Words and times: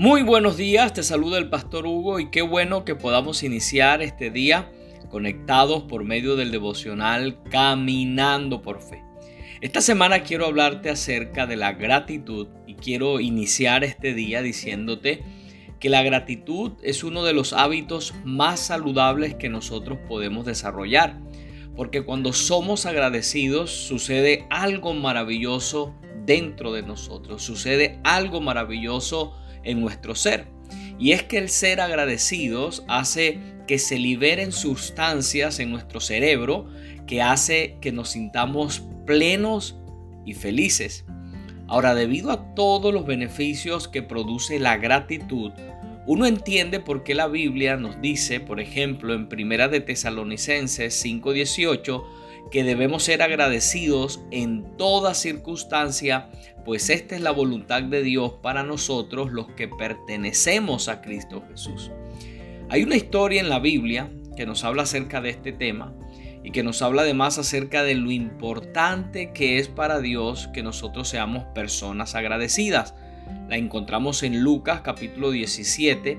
Muy 0.00 0.22
buenos 0.22 0.56
días, 0.56 0.94
te 0.94 1.02
saluda 1.02 1.36
el 1.36 1.50
pastor 1.50 1.84
Hugo 1.84 2.20
y 2.20 2.30
qué 2.30 2.40
bueno 2.40 2.86
que 2.86 2.94
podamos 2.94 3.42
iniciar 3.42 4.00
este 4.00 4.30
día 4.30 4.72
conectados 5.10 5.82
por 5.82 6.04
medio 6.04 6.36
del 6.36 6.50
devocional 6.50 7.42
Caminando 7.50 8.62
por 8.62 8.80
Fe. 8.80 9.04
Esta 9.60 9.82
semana 9.82 10.22
quiero 10.22 10.46
hablarte 10.46 10.88
acerca 10.88 11.46
de 11.46 11.56
la 11.56 11.74
gratitud 11.74 12.48
y 12.66 12.76
quiero 12.76 13.20
iniciar 13.20 13.84
este 13.84 14.14
día 14.14 14.40
diciéndote 14.40 15.22
que 15.78 15.90
la 15.90 16.02
gratitud 16.02 16.72
es 16.82 17.04
uno 17.04 17.22
de 17.22 17.34
los 17.34 17.52
hábitos 17.52 18.14
más 18.24 18.58
saludables 18.58 19.34
que 19.34 19.50
nosotros 19.50 19.98
podemos 20.08 20.46
desarrollar, 20.46 21.20
porque 21.76 22.06
cuando 22.06 22.32
somos 22.32 22.86
agradecidos 22.86 23.70
sucede 23.70 24.46
algo 24.48 24.94
maravilloso 24.94 25.94
dentro 26.24 26.72
de 26.72 26.84
nosotros, 26.84 27.42
sucede 27.42 28.00
algo 28.02 28.40
maravilloso 28.40 29.34
en 29.64 29.80
nuestro 29.80 30.14
ser. 30.14 30.46
Y 30.98 31.12
es 31.12 31.22
que 31.22 31.38
el 31.38 31.48
ser 31.48 31.80
agradecidos 31.80 32.84
hace 32.88 33.38
que 33.66 33.78
se 33.78 33.98
liberen 33.98 34.52
sustancias 34.52 35.60
en 35.60 35.70
nuestro 35.70 36.00
cerebro 36.00 36.68
que 37.06 37.22
hace 37.22 37.76
que 37.80 37.90
nos 37.90 38.10
sintamos 38.10 38.82
plenos 39.06 39.76
y 40.24 40.34
felices. 40.34 41.04
Ahora, 41.66 41.94
debido 41.94 42.30
a 42.30 42.54
todos 42.54 42.92
los 42.92 43.06
beneficios 43.06 43.88
que 43.88 44.02
produce 44.02 44.58
la 44.58 44.76
gratitud, 44.76 45.52
uno 46.06 46.26
entiende 46.26 46.80
por 46.80 47.04
qué 47.04 47.14
la 47.14 47.28
Biblia 47.28 47.76
nos 47.76 48.00
dice, 48.00 48.40
por 48.40 48.60
ejemplo, 48.60 49.14
en 49.14 49.28
Primera 49.28 49.68
de 49.68 49.80
Tesalonicenses 49.80 50.94
5:18, 50.94 52.04
que 52.50 52.64
debemos 52.64 53.04
ser 53.04 53.22
agradecidos 53.22 54.20
en 54.30 54.76
toda 54.76 55.14
circunstancia, 55.14 56.30
pues 56.64 56.90
esta 56.90 57.14
es 57.14 57.20
la 57.20 57.30
voluntad 57.30 57.82
de 57.82 58.02
Dios 58.02 58.34
para 58.42 58.62
nosotros 58.62 59.32
los 59.32 59.48
que 59.52 59.68
pertenecemos 59.68 60.88
a 60.88 61.00
Cristo 61.00 61.42
Jesús. 61.48 61.90
Hay 62.68 62.82
una 62.82 62.96
historia 62.96 63.40
en 63.40 63.48
la 63.48 63.58
Biblia 63.58 64.10
que 64.36 64.46
nos 64.46 64.64
habla 64.64 64.82
acerca 64.82 65.20
de 65.20 65.30
este 65.30 65.52
tema 65.52 65.92
y 66.42 66.52
que 66.52 66.62
nos 66.62 66.82
habla 66.82 67.02
además 67.02 67.38
acerca 67.38 67.82
de 67.82 67.94
lo 67.94 68.10
importante 68.10 69.32
que 69.32 69.58
es 69.58 69.68
para 69.68 70.00
Dios 70.00 70.48
que 70.54 70.62
nosotros 70.62 71.08
seamos 71.08 71.44
personas 71.54 72.14
agradecidas. 72.14 72.94
La 73.48 73.56
encontramos 73.56 74.22
en 74.22 74.40
Lucas 74.40 74.80
capítulo 74.82 75.30
17, 75.30 76.18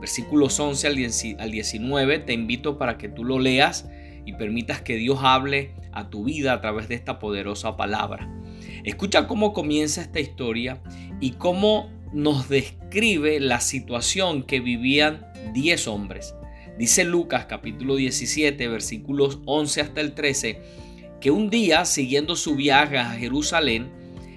versículos 0.00 0.58
11 0.58 1.36
al 1.38 1.50
19. 1.50 2.18
Te 2.18 2.32
invito 2.32 2.78
para 2.78 2.98
que 2.98 3.08
tú 3.08 3.24
lo 3.24 3.38
leas 3.38 3.88
y 4.24 4.34
permitas 4.34 4.82
que 4.82 4.96
Dios 4.96 5.18
hable 5.22 5.74
a 5.92 6.10
tu 6.10 6.24
vida 6.24 6.52
a 6.52 6.60
través 6.60 6.88
de 6.88 6.94
esta 6.94 7.18
poderosa 7.18 7.76
palabra. 7.76 8.28
Escucha 8.84 9.26
cómo 9.26 9.52
comienza 9.52 10.00
esta 10.00 10.20
historia 10.20 10.82
y 11.20 11.32
cómo 11.32 11.90
nos 12.12 12.48
describe 12.48 13.40
la 13.40 13.60
situación 13.60 14.42
que 14.42 14.60
vivían 14.60 15.26
10 15.54 15.88
hombres. 15.88 16.34
Dice 16.78 17.04
Lucas 17.04 17.46
capítulo 17.46 17.96
17 17.96 18.66
versículos 18.68 19.40
11 19.46 19.80
hasta 19.80 20.00
el 20.00 20.14
13 20.14 20.62
que 21.20 21.30
un 21.30 21.50
día 21.50 21.84
siguiendo 21.84 22.34
su 22.34 22.56
viaje 22.56 22.98
a 22.98 23.10
Jerusalén, 23.10 23.90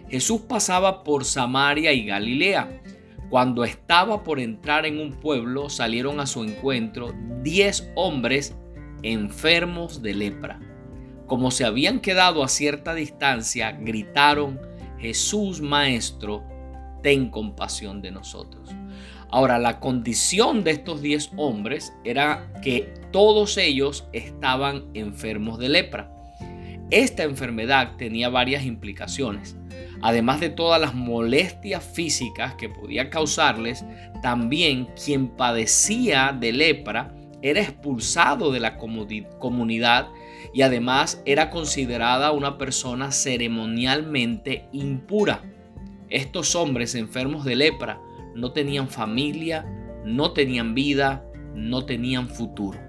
Jesús 0.10 0.42
pasaba 0.42 1.04
por 1.04 1.26
Samaria 1.26 1.92
y 1.94 2.06
Galilea. 2.06 2.82
Cuando 3.30 3.64
estaba 3.64 4.24
por 4.24 4.40
entrar 4.40 4.86
en 4.86 5.00
un 5.00 5.14
pueblo, 5.14 5.70
salieron 5.70 6.20
a 6.20 6.28
su 6.28 6.44
encuentro 6.44 7.14
10 7.42 7.92
hombres 7.96 8.56
enfermos 9.06 10.02
de 10.02 10.14
lepra. 10.14 10.60
Como 11.28 11.52
se 11.52 11.66
habían 11.66 12.00
quedado 12.00 12.44
a 12.44 12.48
cierta 12.48 12.94
distancia, 12.94 13.72
gritaron, 13.72 14.60
Jesús 15.00 15.62
Maestro, 15.62 16.44
ten 17.04 17.30
compasión 17.30 18.02
de 18.02 18.12
nosotros. 18.12 18.70
Ahora, 19.30 19.60
la 19.60 19.80
condición 19.80 20.64
de 20.64 20.72
estos 20.72 21.02
diez 21.02 21.32
hombres 21.36 21.94
era 22.04 22.52
que 22.64 22.94
todos 23.12 23.58
ellos 23.58 24.08
estaban 24.14 24.86
enfermos 24.94 25.60
de 25.60 25.70
lepra. 25.70 26.12
Esta 26.92 27.24
enfermedad 27.24 27.96
tenía 27.98 28.30
varias 28.30 28.66
implicaciones. 28.66 29.58
Además 30.02 30.40
de 30.40 30.50
todas 30.50 30.80
las 30.80 30.94
molestias 30.94 31.84
físicas 31.84 32.56
que 32.56 32.70
podía 32.70 33.10
causarles, 33.10 33.84
también 34.22 34.88
quien 35.04 35.30
padecía 35.30 36.36
de 36.40 36.54
lepra 36.54 37.14
era 37.46 37.62
expulsado 37.62 38.52
de 38.52 38.60
la 38.60 38.76
comunidad 38.76 40.08
y 40.52 40.64
además 40.64 41.22
era 41.26 41.52
considerada 41.52 42.32
una 42.32 42.58
persona 42.58 43.12
ceremonialmente 43.12 44.68
impura. 44.72 45.44
Estos 46.10 46.56
hombres 46.56 46.96
enfermos 46.96 47.46
de 47.46 47.56
lepra 47.56 48.02
no 48.34 48.52
tenían 48.52 48.90
familia, 48.90 49.64
no 50.04 50.32
tenían 50.32 50.74
vida, 50.74 51.24
no 51.54 51.86
tenían 51.86 52.30
futuro. 52.30 52.80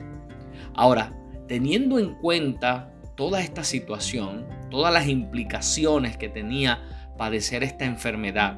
Ahora, 0.72 1.12
teniendo 1.48 1.98
en 1.98 2.14
cuenta 2.14 2.94
toda 3.14 3.42
esta 3.42 3.62
situación, 3.62 4.46
todas 4.70 4.90
las 4.90 5.06
implicaciones 5.06 6.16
que 6.16 6.30
tenía 6.30 6.82
padecer 7.18 7.62
esta 7.62 7.84
enfermedad, 7.84 8.56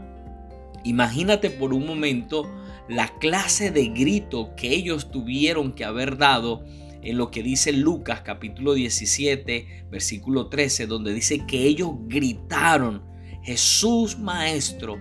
imagínate 0.84 1.50
por 1.50 1.74
un 1.74 1.84
momento 1.84 2.48
la 2.88 3.18
clase 3.18 3.70
de 3.70 3.88
grito 3.88 4.54
que 4.56 4.74
ellos 4.74 5.10
tuvieron 5.10 5.72
que 5.72 5.84
haber 5.84 6.16
dado 6.16 6.64
en 7.02 7.16
lo 7.16 7.30
que 7.30 7.42
dice 7.42 7.72
Lucas 7.72 8.22
capítulo 8.22 8.74
17 8.74 9.86
versículo 9.90 10.48
13 10.48 10.86
donde 10.86 11.12
dice 11.12 11.46
que 11.46 11.64
ellos 11.64 11.90
gritaron 12.06 13.02
Jesús 13.42 14.18
Maestro 14.18 14.98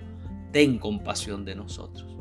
ten 0.51 0.77
compasión 0.77 1.45
de 1.45 1.55
nosotros 1.55 2.15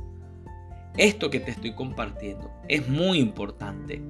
esto 0.97 1.29
que 1.31 1.41
te 1.41 1.51
estoy 1.51 1.75
compartiendo 1.75 2.51
es 2.69 2.89
muy 2.89 3.19
importante 3.19 4.03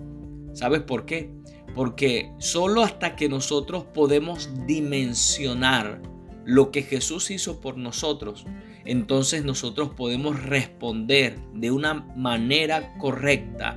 ¿sabes 0.53 0.83
por 0.83 1.05
qué? 1.05 1.31
porque 1.77 2.33
solo 2.39 2.83
hasta 2.83 3.17
que 3.17 3.29
nosotros 3.29 3.85
podemos 3.85 4.49
dimensionar 4.67 6.01
lo 6.47 6.71
que 6.71 6.83
Jesús 6.83 7.31
hizo 7.31 7.61
por 7.61 7.77
nosotros, 7.77 8.47
entonces 8.87 9.45
nosotros 9.45 9.91
podemos 9.97 10.43
responder 10.43 11.39
de 11.53 11.71
una 11.71 11.95
manera 12.17 12.97
correcta 12.99 13.77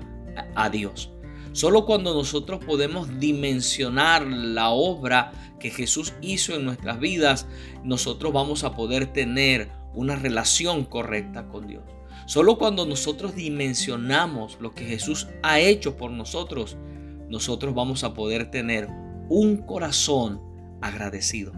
a 0.56 0.70
Dios. 0.70 1.12
Solo 1.52 1.86
cuando 1.86 2.14
nosotros 2.14 2.64
podemos 2.64 3.20
dimensionar 3.20 4.26
la 4.26 4.70
obra 4.70 5.32
que 5.60 5.72
Jesús 5.72 6.14
hizo 6.22 6.56
en 6.56 6.64
nuestras 6.64 7.00
vidas, 7.00 7.48
nosotros 7.84 8.32
vamos 8.32 8.64
a 8.64 8.76
poder 8.76 9.08
tener 9.08 9.70
una 9.94 10.16
relación 10.16 10.86
correcta 10.86 11.48
con 11.48 11.68
Dios. 11.68 11.84
Solo 12.28 12.60
cuando 12.60 12.86
nosotros 12.86 13.36
dimensionamos 13.36 14.58
lo 14.62 14.76
que 14.76 14.86
Jesús 14.86 15.28
ha 15.42 15.60
hecho 15.60 15.98
por 15.98 16.12
nosotros, 16.12 16.78
nosotros 17.28 17.74
vamos 17.74 18.04
a 18.04 18.14
poder 18.14 18.52
tener 18.52 18.88
un 19.30 19.58
corazón 19.58 20.40
agradecido. 20.82 21.52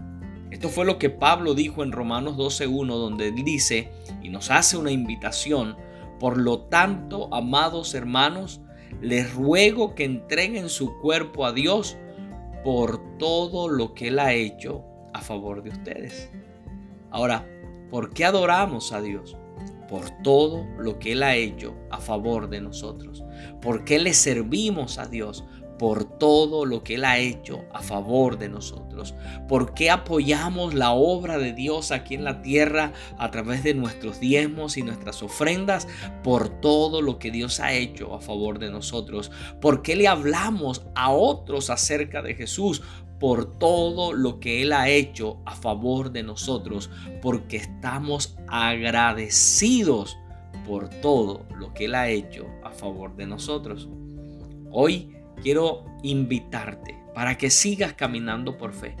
Esto 0.52 0.68
fue 0.68 0.84
lo 0.84 0.98
que 0.98 1.08
Pablo 1.08 1.54
dijo 1.54 1.82
en 1.82 1.92
Romanos 1.92 2.36
12.1, 2.36 2.86
donde 2.86 3.32
dice 3.32 3.90
y 4.22 4.28
nos 4.28 4.50
hace 4.50 4.76
una 4.76 4.90
invitación. 4.90 5.78
Por 6.20 6.36
lo 6.36 6.60
tanto, 6.64 7.32
amados 7.32 7.94
hermanos, 7.94 8.60
les 9.00 9.32
ruego 9.32 9.94
que 9.94 10.04
entreguen 10.04 10.68
su 10.68 10.98
cuerpo 10.98 11.46
a 11.46 11.54
Dios 11.54 11.96
por 12.62 13.16
todo 13.16 13.70
lo 13.70 13.94
que 13.94 14.08
Él 14.08 14.18
ha 14.18 14.34
hecho 14.34 14.84
a 15.14 15.22
favor 15.22 15.62
de 15.62 15.70
ustedes. 15.70 16.30
Ahora, 17.10 17.48
¿por 17.90 18.12
qué 18.12 18.26
adoramos 18.26 18.92
a 18.92 19.00
Dios? 19.00 19.38
Por 19.88 20.10
todo 20.22 20.66
lo 20.78 20.98
que 20.98 21.12
Él 21.12 21.22
ha 21.22 21.34
hecho 21.34 21.74
a 21.90 21.98
favor 21.98 22.50
de 22.50 22.60
nosotros. 22.60 23.24
¿Por 23.62 23.84
qué 23.84 23.98
le 23.98 24.12
servimos 24.12 24.98
a 24.98 25.06
Dios? 25.06 25.46
Por 25.82 26.04
todo 26.04 26.64
lo 26.64 26.84
que 26.84 26.94
Él 26.94 27.04
ha 27.04 27.18
hecho 27.18 27.64
a 27.72 27.82
favor 27.82 28.38
de 28.38 28.48
nosotros. 28.48 29.16
¿Por 29.48 29.74
qué 29.74 29.90
apoyamos 29.90 30.74
la 30.74 30.92
obra 30.92 31.38
de 31.38 31.52
Dios 31.52 31.90
aquí 31.90 32.14
en 32.14 32.22
la 32.22 32.40
tierra 32.40 32.92
a 33.18 33.32
través 33.32 33.64
de 33.64 33.74
nuestros 33.74 34.20
diezmos 34.20 34.76
y 34.76 34.84
nuestras 34.84 35.24
ofrendas? 35.24 35.88
Por 36.22 36.60
todo 36.60 37.02
lo 37.02 37.18
que 37.18 37.32
Dios 37.32 37.58
ha 37.58 37.72
hecho 37.72 38.14
a 38.14 38.20
favor 38.20 38.60
de 38.60 38.70
nosotros. 38.70 39.32
¿Por 39.60 39.82
qué 39.82 39.96
le 39.96 40.06
hablamos 40.06 40.86
a 40.94 41.10
otros 41.10 41.68
acerca 41.68 42.22
de 42.22 42.36
Jesús? 42.36 42.80
por 43.18 43.58
todo 43.58 44.12
lo 44.12 44.38
que 44.40 44.62
Él 44.62 44.72
ha 44.72 44.88
hecho 44.88 45.38
a 45.46 45.54
favor 45.54 46.10
de 46.10 46.24
nosotros, 46.24 46.90
porque 47.20 47.56
estamos 47.56 48.36
agradecidos 48.48 50.16
por 50.66 50.88
todo 50.88 51.46
lo 51.56 51.72
que 51.72 51.84
Él 51.84 51.94
ha 51.94 52.08
hecho 52.08 52.46
a 52.64 52.70
favor 52.70 53.14
de 53.14 53.26
nosotros. 53.26 53.88
Hoy 54.72 55.21
quiero 55.42 55.84
invitarte 56.02 56.96
para 57.14 57.36
que 57.36 57.50
sigas 57.50 57.94
caminando 57.94 58.56
por 58.56 58.72
fe. 58.72 58.96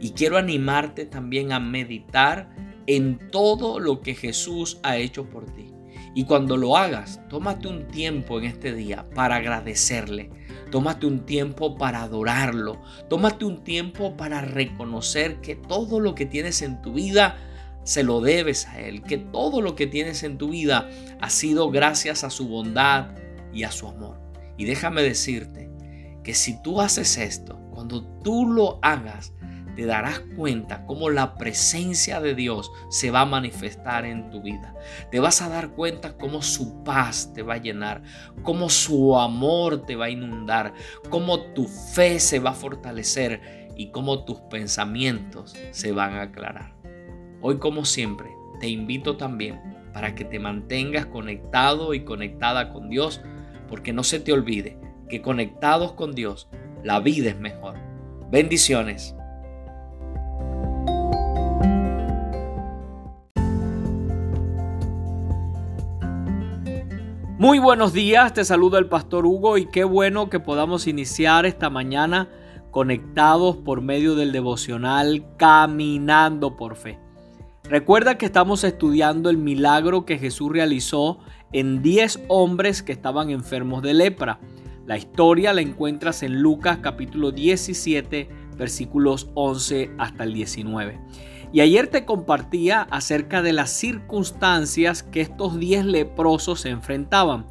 Y 0.00 0.10
quiero 0.10 0.36
animarte 0.36 1.06
también 1.06 1.52
a 1.52 1.60
meditar 1.60 2.50
en 2.86 3.30
todo 3.30 3.78
lo 3.78 4.00
que 4.00 4.14
Jesús 4.14 4.78
ha 4.82 4.96
hecho 4.96 5.28
por 5.28 5.46
ti. 5.46 5.72
Y 6.14 6.24
cuando 6.24 6.56
lo 6.56 6.76
hagas, 6.76 7.20
tómate 7.28 7.68
un 7.68 7.88
tiempo 7.88 8.38
en 8.38 8.44
este 8.44 8.72
día 8.72 9.08
para 9.14 9.36
agradecerle. 9.36 10.30
Tómate 10.70 11.06
un 11.06 11.26
tiempo 11.26 11.76
para 11.76 12.02
adorarlo. 12.02 12.80
Tómate 13.08 13.44
un 13.44 13.64
tiempo 13.64 14.16
para 14.16 14.40
reconocer 14.40 15.40
que 15.40 15.56
todo 15.56 16.00
lo 16.00 16.14
que 16.14 16.26
tienes 16.26 16.62
en 16.62 16.82
tu 16.82 16.92
vida 16.94 17.36
se 17.84 18.02
lo 18.02 18.20
debes 18.20 18.66
a 18.66 18.80
Él, 18.80 19.02
que 19.02 19.18
todo 19.18 19.60
lo 19.60 19.74
que 19.76 19.86
tienes 19.86 20.22
en 20.22 20.38
tu 20.38 20.50
vida 20.50 20.88
ha 21.20 21.30
sido 21.30 21.70
gracias 21.70 22.24
a 22.24 22.30
su 22.30 22.48
bondad 22.48 23.10
y 23.52 23.64
a 23.64 23.70
su 23.70 23.88
amor. 23.88 24.18
Y 24.56 24.64
déjame 24.64 25.02
decirte 25.02 25.63
que 26.24 26.34
si 26.34 26.60
tú 26.62 26.80
haces 26.80 27.18
esto, 27.18 27.60
cuando 27.70 28.02
tú 28.22 28.50
lo 28.50 28.78
hagas, 28.82 29.32
te 29.76 29.86
darás 29.86 30.20
cuenta 30.36 30.86
cómo 30.86 31.10
la 31.10 31.34
presencia 31.34 32.20
de 32.20 32.34
Dios 32.34 32.70
se 32.88 33.10
va 33.10 33.22
a 33.22 33.26
manifestar 33.26 34.04
en 34.04 34.30
tu 34.30 34.40
vida. 34.40 34.74
Te 35.10 35.20
vas 35.20 35.42
a 35.42 35.48
dar 35.48 35.70
cuenta 35.70 36.16
cómo 36.16 36.42
su 36.42 36.82
paz 36.82 37.32
te 37.34 37.42
va 37.42 37.54
a 37.54 37.58
llenar, 37.58 38.02
cómo 38.42 38.70
su 38.70 39.18
amor 39.18 39.84
te 39.84 39.96
va 39.96 40.06
a 40.06 40.10
inundar, 40.10 40.74
cómo 41.10 41.40
tu 41.52 41.66
fe 41.66 42.20
se 42.20 42.38
va 42.38 42.50
a 42.50 42.54
fortalecer 42.54 43.68
y 43.76 43.90
cómo 43.90 44.24
tus 44.24 44.40
pensamientos 44.42 45.54
se 45.72 45.92
van 45.92 46.14
a 46.14 46.22
aclarar. 46.22 46.74
Hoy 47.40 47.58
como 47.58 47.84
siempre, 47.84 48.30
te 48.60 48.68
invito 48.68 49.16
también 49.16 49.60
para 49.92 50.14
que 50.14 50.24
te 50.24 50.38
mantengas 50.38 51.06
conectado 51.06 51.94
y 51.94 52.04
conectada 52.04 52.72
con 52.72 52.88
Dios, 52.88 53.20
porque 53.68 53.92
no 53.92 54.04
se 54.04 54.20
te 54.20 54.32
olvide 54.32 54.78
que 55.14 55.22
conectados 55.22 55.92
con 55.92 56.12
Dios, 56.12 56.48
la 56.82 56.98
vida 56.98 57.30
es 57.30 57.38
mejor. 57.38 57.76
Bendiciones. 58.32 59.14
Muy 67.38 67.60
buenos 67.60 67.92
días, 67.92 68.34
te 68.34 68.44
saluda 68.44 68.80
el 68.80 68.88
pastor 68.88 69.24
Hugo 69.24 69.56
y 69.56 69.66
qué 69.66 69.84
bueno 69.84 70.28
que 70.30 70.40
podamos 70.40 70.88
iniciar 70.88 71.46
esta 71.46 71.70
mañana 71.70 72.28
conectados 72.72 73.56
por 73.58 73.82
medio 73.82 74.16
del 74.16 74.32
devocional 74.32 75.24
Caminando 75.36 76.56
por 76.56 76.74
Fe. 76.74 76.98
Recuerda 77.62 78.18
que 78.18 78.26
estamos 78.26 78.64
estudiando 78.64 79.30
el 79.30 79.38
milagro 79.38 80.04
que 80.04 80.18
Jesús 80.18 80.50
realizó 80.50 81.20
en 81.52 81.82
10 81.82 82.24
hombres 82.26 82.82
que 82.82 82.90
estaban 82.90 83.30
enfermos 83.30 83.80
de 83.84 83.94
lepra. 83.94 84.40
La 84.86 84.98
historia 84.98 85.54
la 85.54 85.62
encuentras 85.62 86.22
en 86.22 86.42
Lucas 86.42 86.80
capítulo 86.82 87.30
17 87.30 88.28
versículos 88.58 89.30
11 89.32 89.92
hasta 89.96 90.24
el 90.24 90.34
19. 90.34 91.00
Y 91.54 91.62
ayer 91.62 91.86
te 91.86 92.04
compartía 92.04 92.82
acerca 92.90 93.40
de 93.40 93.54
las 93.54 93.70
circunstancias 93.70 95.02
que 95.02 95.22
estos 95.22 95.58
10 95.58 95.86
leprosos 95.86 96.60
se 96.60 96.68
enfrentaban. 96.68 97.46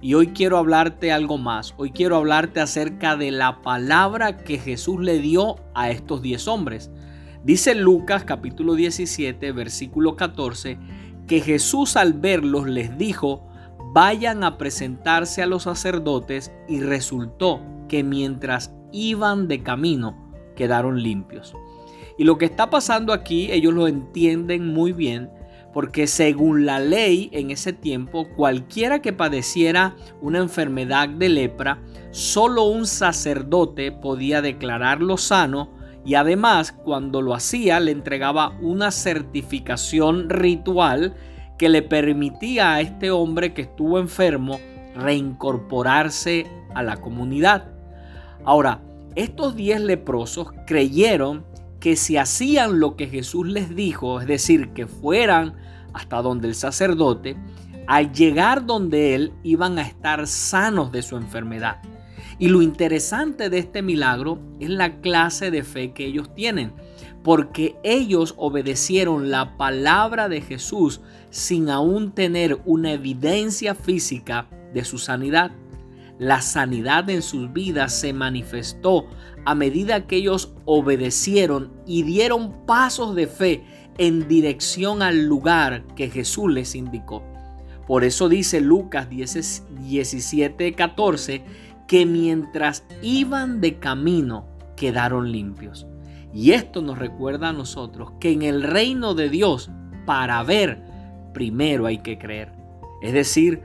Y 0.00 0.14
hoy 0.14 0.28
quiero 0.28 0.56
hablarte 0.56 1.12
algo 1.12 1.36
más. 1.36 1.74
Hoy 1.76 1.90
quiero 1.90 2.16
hablarte 2.16 2.60
acerca 2.60 3.16
de 3.16 3.32
la 3.32 3.60
palabra 3.60 4.38
que 4.38 4.58
Jesús 4.58 4.98
le 5.00 5.18
dio 5.18 5.56
a 5.74 5.90
estos 5.90 6.22
10 6.22 6.48
hombres. 6.48 6.90
Dice 7.44 7.74
Lucas 7.74 8.24
capítulo 8.24 8.74
17 8.74 9.52
versículo 9.52 10.16
14 10.16 10.78
que 11.26 11.42
Jesús 11.42 11.96
al 11.96 12.14
verlos 12.14 12.66
les 12.66 12.96
dijo, 12.96 13.47
vayan 13.98 14.44
a 14.44 14.58
presentarse 14.58 15.42
a 15.42 15.46
los 15.46 15.64
sacerdotes 15.64 16.52
y 16.68 16.78
resultó 16.78 17.60
que 17.88 18.04
mientras 18.04 18.72
iban 18.92 19.48
de 19.48 19.64
camino 19.64 20.32
quedaron 20.54 21.02
limpios. 21.02 21.52
Y 22.16 22.22
lo 22.22 22.38
que 22.38 22.44
está 22.44 22.70
pasando 22.70 23.12
aquí, 23.12 23.50
ellos 23.50 23.74
lo 23.74 23.88
entienden 23.88 24.72
muy 24.72 24.92
bien, 24.92 25.32
porque 25.74 26.06
según 26.06 26.64
la 26.64 26.78
ley 26.78 27.28
en 27.32 27.50
ese 27.50 27.72
tiempo, 27.72 28.28
cualquiera 28.36 29.02
que 29.02 29.12
padeciera 29.12 29.96
una 30.22 30.38
enfermedad 30.38 31.08
de 31.08 31.30
lepra, 31.30 31.82
solo 32.12 32.66
un 32.66 32.86
sacerdote 32.86 33.90
podía 33.90 34.40
declararlo 34.40 35.16
sano 35.16 35.72
y 36.04 36.14
además 36.14 36.70
cuando 36.70 37.20
lo 37.20 37.34
hacía 37.34 37.80
le 37.80 37.90
entregaba 37.90 38.56
una 38.60 38.92
certificación 38.92 40.30
ritual 40.30 41.16
que 41.58 41.68
le 41.68 41.82
permitía 41.82 42.74
a 42.74 42.80
este 42.80 43.10
hombre 43.10 43.52
que 43.52 43.62
estuvo 43.62 43.98
enfermo 43.98 44.60
reincorporarse 44.94 46.46
a 46.74 46.82
la 46.82 46.96
comunidad. 46.98 47.70
Ahora, 48.44 48.80
estos 49.14 49.56
diez 49.56 49.80
leprosos 49.80 50.48
creyeron 50.66 51.44
que 51.80 51.96
si 51.96 52.16
hacían 52.16 52.80
lo 52.80 52.96
que 52.96 53.08
Jesús 53.08 53.46
les 53.46 53.74
dijo, 53.74 54.20
es 54.20 54.26
decir, 54.26 54.70
que 54.70 54.86
fueran 54.86 55.56
hasta 55.92 56.22
donde 56.22 56.48
el 56.48 56.54
sacerdote, 56.54 57.36
al 57.86 58.12
llegar 58.12 58.66
donde 58.66 59.14
él 59.14 59.32
iban 59.42 59.78
a 59.78 59.82
estar 59.82 60.26
sanos 60.26 60.92
de 60.92 61.02
su 61.02 61.16
enfermedad. 61.16 61.78
Y 62.38 62.48
lo 62.48 62.62
interesante 62.62 63.50
de 63.50 63.58
este 63.58 63.82
milagro 63.82 64.38
es 64.60 64.70
la 64.70 65.00
clase 65.00 65.50
de 65.50 65.64
fe 65.64 65.92
que 65.92 66.06
ellos 66.06 66.34
tienen, 66.34 66.72
porque 67.22 67.76
ellos 67.82 68.34
obedecieron 68.36 69.30
la 69.30 69.56
palabra 69.56 70.28
de 70.28 70.40
Jesús 70.40 71.00
sin 71.30 71.68
aún 71.68 72.12
tener 72.12 72.60
una 72.64 72.92
evidencia 72.92 73.74
física 73.74 74.46
de 74.72 74.84
su 74.84 74.98
sanidad. 74.98 75.50
La 76.18 76.40
sanidad 76.42 77.08
en 77.10 77.22
sus 77.22 77.52
vidas 77.52 77.92
se 77.94 78.12
manifestó 78.12 79.06
a 79.44 79.54
medida 79.54 80.06
que 80.06 80.16
ellos 80.16 80.52
obedecieron 80.64 81.72
y 81.86 82.02
dieron 82.02 82.66
pasos 82.66 83.14
de 83.14 83.26
fe 83.26 83.64
en 83.98 84.26
dirección 84.28 85.02
al 85.02 85.26
lugar 85.26 85.84
que 85.94 86.10
Jesús 86.10 86.52
les 86.52 86.74
indicó. 86.74 87.22
Por 87.86 88.04
eso 88.04 88.28
dice 88.28 88.60
Lucas 88.60 89.08
17, 89.08 90.74
14, 90.74 91.44
que 91.86 92.04
mientras 92.04 92.84
iban 93.00 93.60
de 93.60 93.78
camino 93.78 94.46
quedaron 94.76 95.32
limpios. 95.32 95.86
Y 96.32 96.52
esto 96.52 96.82
nos 96.82 96.98
recuerda 96.98 97.50
a 97.50 97.52
nosotros 97.52 98.12
que 98.20 98.32
en 98.32 98.42
el 98.42 98.62
reino 98.62 99.14
de 99.14 99.30
Dios, 99.30 99.70
para 100.06 100.42
ver, 100.42 100.82
primero 101.32 101.86
hay 101.86 101.98
que 101.98 102.18
creer. 102.18 102.52
Es 103.02 103.12
decir, 103.12 103.62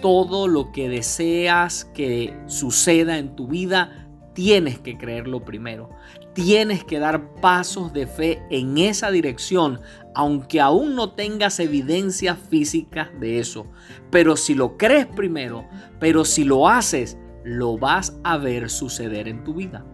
todo 0.00 0.48
lo 0.48 0.72
que 0.72 0.88
deseas 0.88 1.84
que 1.84 2.36
suceda 2.46 3.18
en 3.18 3.36
tu 3.36 3.46
vida, 3.46 4.08
tienes 4.32 4.78
que 4.78 4.96
creerlo 4.96 5.44
primero. 5.44 5.90
Tienes 6.32 6.84
que 6.84 6.98
dar 6.98 7.34
pasos 7.34 7.92
de 7.92 8.06
fe 8.06 8.42
en 8.50 8.78
esa 8.78 9.10
dirección, 9.10 9.80
aunque 10.14 10.60
aún 10.60 10.94
no 10.94 11.12
tengas 11.12 11.60
evidencia 11.60 12.36
física 12.36 13.10
de 13.20 13.38
eso. 13.38 13.66
Pero 14.10 14.36
si 14.36 14.54
lo 14.54 14.76
crees 14.76 15.06
primero, 15.06 15.66
pero 15.98 16.24
si 16.24 16.44
lo 16.44 16.68
haces, 16.68 17.18
lo 17.44 17.78
vas 17.78 18.18
a 18.24 18.36
ver 18.36 18.70
suceder 18.70 19.28
en 19.28 19.44
tu 19.44 19.54
vida. 19.54 19.84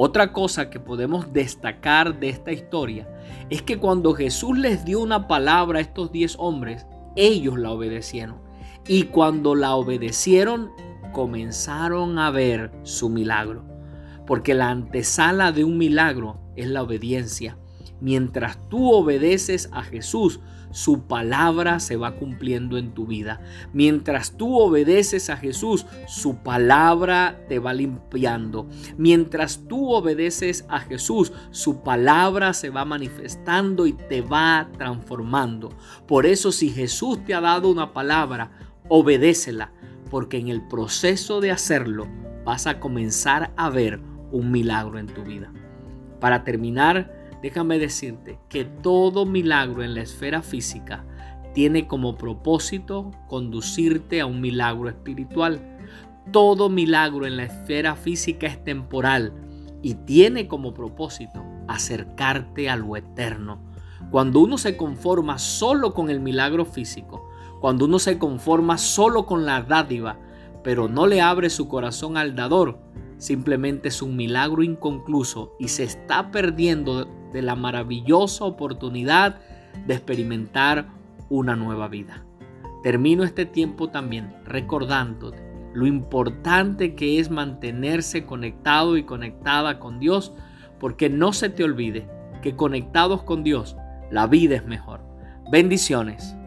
Otra 0.00 0.32
cosa 0.32 0.70
que 0.70 0.78
podemos 0.78 1.32
destacar 1.32 2.20
de 2.20 2.28
esta 2.28 2.52
historia 2.52 3.08
es 3.50 3.62
que 3.62 3.80
cuando 3.80 4.14
Jesús 4.14 4.56
les 4.56 4.84
dio 4.84 5.00
una 5.00 5.26
palabra 5.26 5.80
a 5.80 5.82
estos 5.82 6.12
diez 6.12 6.36
hombres, 6.38 6.86
ellos 7.16 7.58
la 7.58 7.72
obedecieron. 7.72 8.36
Y 8.86 9.06
cuando 9.06 9.56
la 9.56 9.74
obedecieron, 9.74 10.70
comenzaron 11.12 12.20
a 12.20 12.30
ver 12.30 12.70
su 12.84 13.08
milagro. 13.08 13.64
Porque 14.24 14.54
la 14.54 14.70
antesala 14.70 15.50
de 15.50 15.64
un 15.64 15.78
milagro 15.78 16.38
es 16.54 16.68
la 16.68 16.84
obediencia. 16.84 17.58
Mientras 18.00 18.56
tú 18.68 18.92
obedeces 18.92 19.68
a 19.72 19.82
Jesús, 19.82 20.38
su 20.70 21.02
palabra 21.02 21.80
se 21.80 21.96
va 21.96 22.16
cumpliendo 22.16 22.78
en 22.78 22.92
tu 22.92 23.06
vida. 23.06 23.40
Mientras 23.72 24.36
tú 24.36 24.58
obedeces 24.58 25.30
a 25.30 25.36
Jesús, 25.36 25.86
su 26.06 26.36
palabra 26.36 27.40
te 27.48 27.58
va 27.58 27.72
limpiando. 27.72 28.66
Mientras 28.96 29.64
tú 29.68 29.92
obedeces 29.92 30.64
a 30.68 30.80
Jesús, 30.80 31.32
su 31.50 31.82
palabra 31.82 32.52
se 32.52 32.70
va 32.70 32.84
manifestando 32.84 33.86
y 33.86 33.92
te 33.92 34.20
va 34.20 34.68
transformando. 34.76 35.70
Por 36.06 36.26
eso 36.26 36.52
si 36.52 36.70
Jesús 36.70 37.24
te 37.24 37.34
ha 37.34 37.40
dado 37.40 37.70
una 37.70 37.92
palabra, 37.92 38.50
obedécela, 38.88 39.72
porque 40.10 40.38
en 40.38 40.48
el 40.48 40.66
proceso 40.66 41.40
de 41.40 41.50
hacerlo 41.50 42.06
vas 42.44 42.66
a 42.66 42.80
comenzar 42.80 43.52
a 43.56 43.68
ver 43.70 44.00
un 44.32 44.50
milagro 44.50 44.98
en 44.98 45.06
tu 45.06 45.22
vida. 45.22 45.52
Para 46.20 46.44
terminar, 46.44 47.17
déjame 47.42 47.78
decirte 47.78 48.38
que 48.48 48.64
todo 48.64 49.26
milagro 49.26 49.82
en 49.82 49.94
la 49.94 50.02
esfera 50.02 50.42
física 50.42 51.04
tiene 51.54 51.86
como 51.86 52.16
propósito 52.16 53.10
conducirte 53.26 54.20
a 54.20 54.26
un 54.26 54.40
milagro 54.40 54.88
espiritual. 54.88 55.60
Todo 56.32 56.68
milagro 56.68 57.26
en 57.26 57.36
la 57.36 57.44
esfera 57.44 57.96
física 57.96 58.46
es 58.46 58.62
temporal 58.62 59.32
y 59.82 59.94
tiene 59.94 60.46
como 60.46 60.74
propósito 60.74 61.42
acercarte 61.66 62.68
a 62.68 62.76
lo 62.76 62.96
eterno. 62.96 63.60
Cuando 64.10 64.40
uno 64.40 64.58
se 64.58 64.76
conforma 64.76 65.38
solo 65.38 65.94
con 65.94 66.10
el 66.10 66.20
milagro 66.20 66.64
físico, 66.64 67.28
cuando 67.60 67.86
uno 67.86 67.98
se 67.98 68.18
conforma 68.18 68.78
solo 68.78 69.26
con 69.26 69.44
la 69.44 69.62
dádiva, 69.62 70.18
pero 70.62 70.88
no 70.88 71.06
le 71.06 71.20
abre 71.20 71.50
su 71.50 71.68
corazón 71.68 72.16
al 72.16 72.34
dador, 72.34 72.78
simplemente 73.18 73.88
es 73.88 74.00
un 74.00 74.16
milagro 74.16 74.62
inconcluso 74.62 75.54
y 75.58 75.68
se 75.68 75.84
está 75.84 76.30
perdiendo 76.30 77.04
de 77.32 77.42
la 77.42 77.54
maravillosa 77.54 78.44
oportunidad 78.44 79.40
de 79.86 79.94
experimentar 79.94 80.88
una 81.28 81.56
nueva 81.56 81.88
vida. 81.88 82.24
Termino 82.82 83.24
este 83.24 83.44
tiempo 83.44 83.88
también 83.90 84.34
recordándote 84.44 85.48
lo 85.74 85.86
importante 85.86 86.94
que 86.94 87.18
es 87.18 87.30
mantenerse 87.30 88.24
conectado 88.24 88.96
y 88.96 89.04
conectada 89.04 89.78
con 89.78 90.00
Dios, 90.00 90.32
porque 90.80 91.10
no 91.10 91.32
se 91.32 91.50
te 91.50 91.64
olvide 91.64 92.08
que 92.42 92.56
conectados 92.56 93.22
con 93.22 93.42
Dios, 93.42 93.76
la 94.10 94.26
vida 94.26 94.56
es 94.56 94.64
mejor. 94.64 95.00
Bendiciones. 95.50 96.37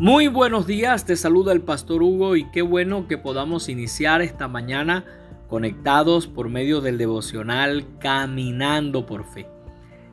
Muy 0.00 0.28
buenos 0.28 0.66
días, 0.66 1.04
te 1.04 1.14
saluda 1.14 1.52
el 1.52 1.60
pastor 1.60 2.02
Hugo 2.02 2.34
y 2.34 2.50
qué 2.50 2.62
bueno 2.62 3.06
que 3.06 3.18
podamos 3.18 3.68
iniciar 3.68 4.22
esta 4.22 4.48
mañana 4.48 5.04
conectados 5.46 6.26
por 6.26 6.48
medio 6.48 6.80
del 6.80 6.96
devocional 6.96 7.84
Caminando 7.98 9.04
por 9.04 9.26
Fe. 9.26 9.46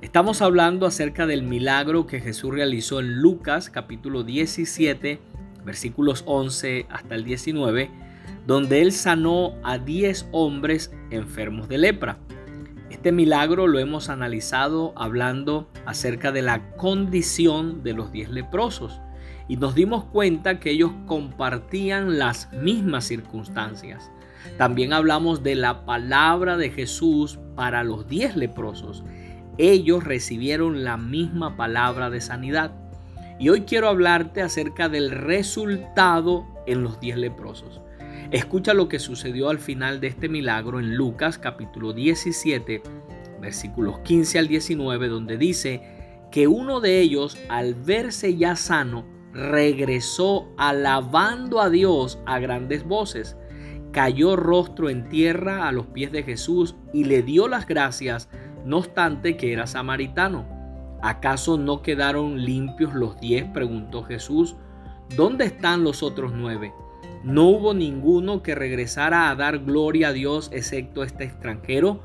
Estamos 0.01 0.41
hablando 0.41 0.87
acerca 0.87 1.25
del 1.25 1.41
milagro 1.43 2.05
que 2.05 2.19
Jesús 2.19 2.53
realizó 2.53 2.99
en 2.99 3.21
Lucas 3.21 3.69
capítulo 3.69 4.23
17, 4.23 5.21
versículos 5.63 6.25
11 6.27 6.87
hasta 6.89 7.15
el 7.15 7.23
19, 7.23 7.89
donde 8.45 8.81
él 8.81 8.91
sanó 8.91 9.53
a 9.63 9.77
10 9.77 10.27
hombres 10.33 10.91
enfermos 11.11 11.69
de 11.69 11.77
lepra. 11.77 12.17
Este 12.89 13.13
milagro 13.13 13.67
lo 13.67 13.79
hemos 13.79 14.09
analizado 14.09 14.91
hablando 14.97 15.69
acerca 15.85 16.33
de 16.33 16.41
la 16.41 16.75
condición 16.75 17.83
de 17.83 17.93
los 17.93 18.11
10 18.11 18.31
leprosos 18.31 18.99
y 19.47 19.57
nos 19.57 19.75
dimos 19.75 20.03
cuenta 20.05 20.59
que 20.59 20.71
ellos 20.71 20.91
compartían 21.05 22.19
las 22.19 22.51
mismas 22.51 23.05
circunstancias. 23.05 24.11
También 24.57 24.93
hablamos 24.93 25.43
de 25.43 25.55
la 25.55 25.85
palabra 25.85 26.57
de 26.57 26.69
Jesús 26.69 27.39
para 27.55 27.83
los 27.83 28.07
diez 28.07 28.35
leprosos. 28.35 29.03
Ellos 29.57 30.03
recibieron 30.03 30.83
la 30.83 30.97
misma 30.97 31.55
palabra 31.57 32.09
de 32.09 32.21
sanidad. 32.21 32.71
Y 33.39 33.49
hoy 33.49 33.61
quiero 33.61 33.87
hablarte 33.87 34.41
acerca 34.41 34.89
del 34.89 35.11
resultado 35.11 36.45
en 36.65 36.83
los 36.83 36.99
diez 36.99 37.17
leprosos. 37.17 37.81
Escucha 38.31 38.73
lo 38.73 38.89
que 38.89 38.99
sucedió 38.99 39.49
al 39.49 39.59
final 39.59 40.01
de 40.01 40.07
este 40.07 40.27
milagro 40.27 40.79
en 40.79 40.95
Lucas 40.95 41.37
capítulo 41.37 41.93
17, 41.93 42.81
versículos 43.39 43.99
15 43.99 44.39
al 44.39 44.47
19, 44.47 45.07
donde 45.07 45.37
dice 45.37 45.81
que 46.31 46.47
uno 46.47 46.81
de 46.81 46.99
ellos, 46.99 47.37
al 47.47 47.73
verse 47.73 48.35
ya 48.35 48.55
sano, 48.55 49.05
regresó 49.33 50.47
alabando 50.57 51.61
a 51.61 51.69
Dios 51.69 52.19
a 52.25 52.39
grandes 52.39 52.83
voces. 52.83 53.37
Cayó 53.91 54.35
rostro 54.35 54.89
en 54.89 55.09
tierra 55.09 55.67
a 55.67 55.71
los 55.71 55.87
pies 55.87 56.11
de 56.11 56.23
Jesús 56.23 56.75
y 56.93 57.05
le 57.05 57.23
dio 57.23 57.47
las 57.47 57.67
gracias, 57.67 58.29
no 58.65 58.77
obstante 58.77 59.37
que 59.37 59.53
era 59.53 59.67
samaritano. 59.67 60.45
¿Acaso 61.01 61.57
no 61.57 61.81
quedaron 61.81 62.43
limpios 62.43 62.93
los 62.93 63.19
diez? 63.19 63.45
preguntó 63.45 64.03
Jesús. 64.03 64.55
¿Dónde 65.15 65.45
están 65.45 65.83
los 65.83 66.03
otros 66.03 66.33
nueve? 66.33 66.73
No 67.23 67.45
hubo 67.45 67.73
ninguno 67.73 68.41
que 68.41 68.55
regresara 68.55 69.29
a 69.29 69.35
dar 69.35 69.59
gloria 69.59 70.09
a 70.09 70.13
Dios 70.13 70.49
excepto 70.51 71.03
este 71.03 71.23
extranjero. 71.23 72.01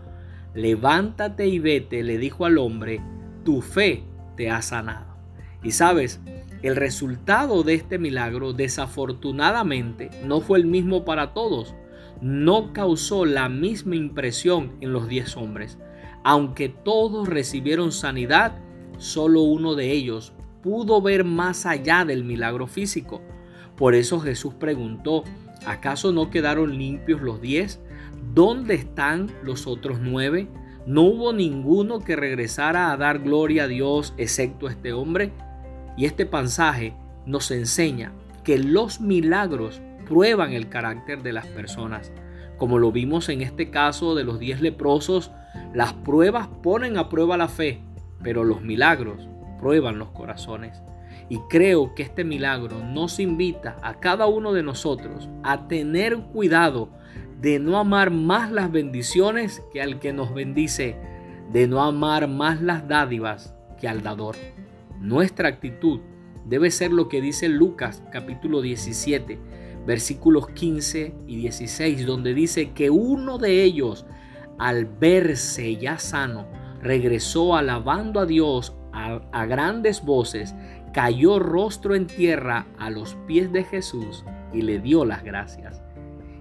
Levántate 0.55 1.47
y 1.47 1.59
vete, 1.59 2.03
le 2.03 2.19
dijo 2.19 2.45
al 2.45 2.59
hombre, 2.59 3.01
tu 3.45 3.63
fe 3.63 4.05
te 4.37 4.51
ha 4.51 4.63
sanado. 4.63 5.17
Y 5.63 5.73
sabes, 5.73 6.21
el 6.63 6.77
resultado 6.77 7.65
de 7.65 7.75
este 7.75 7.99
milagro 7.99 8.53
desafortunadamente 8.53 10.11
no 10.25 10.41
fue 10.41 10.59
el 10.61 10.67
mismo 10.67 11.05
para 11.05 11.35
todos. 11.35 11.75
No 12.21 12.73
causó 12.73 13.25
la 13.25 13.49
misma 13.49 13.97
impresión 13.97 14.77
en 14.81 14.93
los 14.93 15.09
diez 15.09 15.37
hombres. 15.37 15.79
Aunque 16.23 16.69
todos 16.69 17.29
recibieron 17.29 17.91
sanidad, 17.91 18.61
solo 18.99 19.43
uno 19.43 19.75
de 19.75 19.91
ellos 19.91 20.33
pudo 20.63 21.03
ver 21.03 21.25
más 21.25 21.67
allá 21.67 22.05
del 22.05 22.23
milagro 22.23 22.69
físico. 22.69 23.21
Por 23.77 23.97
eso 23.97 24.21
Jesús 24.21 24.55
preguntó, 24.55 25.25
¿acaso 25.67 26.13
no 26.13 26.31
quedaron 26.31 26.79
limpios 26.79 27.21
los 27.21 27.41
diez? 27.41 27.81
¿Dónde 28.35 28.75
están 28.75 29.33
los 29.43 29.67
otros 29.67 29.99
nueve? 30.01 30.47
¿No 30.87 31.03
hubo 31.03 31.33
ninguno 31.33 31.99
que 31.99 32.15
regresara 32.15 32.93
a 32.93 32.97
dar 32.97 33.19
gloria 33.19 33.65
a 33.65 33.69
Dios 33.69 34.15
excepto 34.17 34.69
este 34.69 34.93
hombre? 34.93 35.33
Y 35.97 36.07
este 36.07 36.27
pasaje 36.27 36.95
nos 37.27 37.51
enseña 37.51 38.13
que 38.45 38.59
los 38.59 39.01
milagros 39.01 39.81
prueban 40.07 40.53
el 40.53 40.69
carácter 40.69 41.23
de 41.23 41.33
las 41.33 41.47
personas. 41.47 42.13
Como 42.59 42.79
lo 42.79 42.93
vimos 42.93 43.29
en 43.29 43.43
este 43.43 43.71
caso 43.71 44.15
de 44.15 44.25
los 44.25 44.39
diez 44.39 44.61
leprosos, 44.61 45.31
las 45.75 45.93
pruebas 45.93 46.49
ponen 46.63 46.97
a 46.97 47.09
prueba 47.09 47.37
la 47.37 47.49
fe, 47.49 47.81
pero 48.23 48.45
los 48.45 48.63
milagros 48.63 49.29
prueban 49.59 49.99
los 49.99 50.11
corazones. 50.11 50.83
Y 51.29 51.39
creo 51.49 51.95
que 51.95 52.03
este 52.03 52.25
milagro 52.25 52.79
nos 52.85 53.19
invita 53.19 53.77
a 53.83 53.95
cada 54.01 54.27
uno 54.27 54.53
de 54.53 54.63
nosotros 54.63 55.29
a 55.43 55.67
tener 55.69 56.19
cuidado 56.19 56.91
de 57.41 57.59
no 57.59 57.79
amar 57.79 58.11
más 58.11 58.53
las 58.53 58.71
bendiciones 58.71 59.63
que 59.73 59.83
al 59.83 59.99
que 59.99 60.13
nos 60.13 60.33
bendice, 60.33 60.97
de 61.53 61.67
no 61.67 61.83
amar 61.83 62.29
más 62.29 62.61
las 62.61 62.87
dádivas 62.87 63.55
que 63.81 63.89
al 63.89 64.03
dador. 64.03 64.37
Nuestra 65.03 65.49
actitud 65.49 66.01
debe 66.45 66.71
ser 66.71 66.93
lo 66.93 67.09
que 67.09 67.21
dice 67.21 67.49
Lucas 67.49 68.05
capítulo 68.13 68.63
17, 68.63 69.37
versículos 69.85 70.47
15 70.51 71.13
y 71.27 71.37
16, 71.39 72.07
donde 72.07 72.35
dice 72.35 72.71
que 72.71 72.89
uno 72.89 73.37
de 73.37 73.65
ellos, 73.65 74.07
al 74.61 74.85
verse 74.85 75.75
ya 75.75 75.99
sano, 75.99 76.47
regresó 76.81 77.57
alabando 77.57 78.21
a 78.21 78.27
Dios 78.27 78.77
a, 78.93 79.45
grandes 79.47 80.05
voces, 80.05 80.55
cayó 80.93 81.41
rostro 81.41 81.97
en 81.97 82.07
tierra 82.07 82.67
a 82.79 82.89
los 82.89 83.17
pies 83.27 83.51
de 83.51 83.65
Jesús 83.65 84.25
y 84.53 84.63
le 84.63 84.79
dio 84.79 85.05
las 85.05 85.25
gracias. 85.25 85.83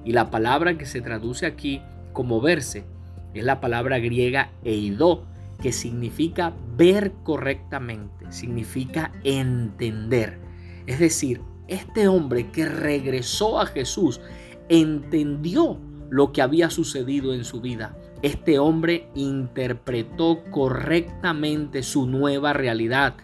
Y 0.05 0.11
la 0.11 0.29
palabra 0.29 0.77
que 0.77 0.85
se 0.85 1.01
traduce 1.01 1.47
aquí 1.47 1.81
como 2.13 2.39
verse 2.41 2.85
es 3.33 3.43
la 3.43 3.59
palabra 3.59 3.97
griega 3.97 4.51
eidó, 4.63 5.25
que 5.61 5.71
significa 5.71 6.53
ver 6.75 7.13
correctamente, 7.23 8.31
significa 8.31 9.11
entender. 9.23 10.39
Es 10.87 10.99
decir, 10.99 11.41
este 11.67 12.07
hombre 12.07 12.51
que 12.51 12.65
regresó 12.65 13.59
a 13.59 13.65
Jesús 13.65 14.19
entendió 14.67 15.79
lo 16.09 16.33
que 16.33 16.41
había 16.41 16.69
sucedido 16.69 17.33
en 17.33 17.45
su 17.45 17.61
vida. 17.61 17.95
Este 18.21 18.59
hombre 18.59 19.07
interpretó 19.15 20.43
correctamente 20.51 21.83
su 21.83 22.05
nueva 22.07 22.53
realidad, 22.53 23.15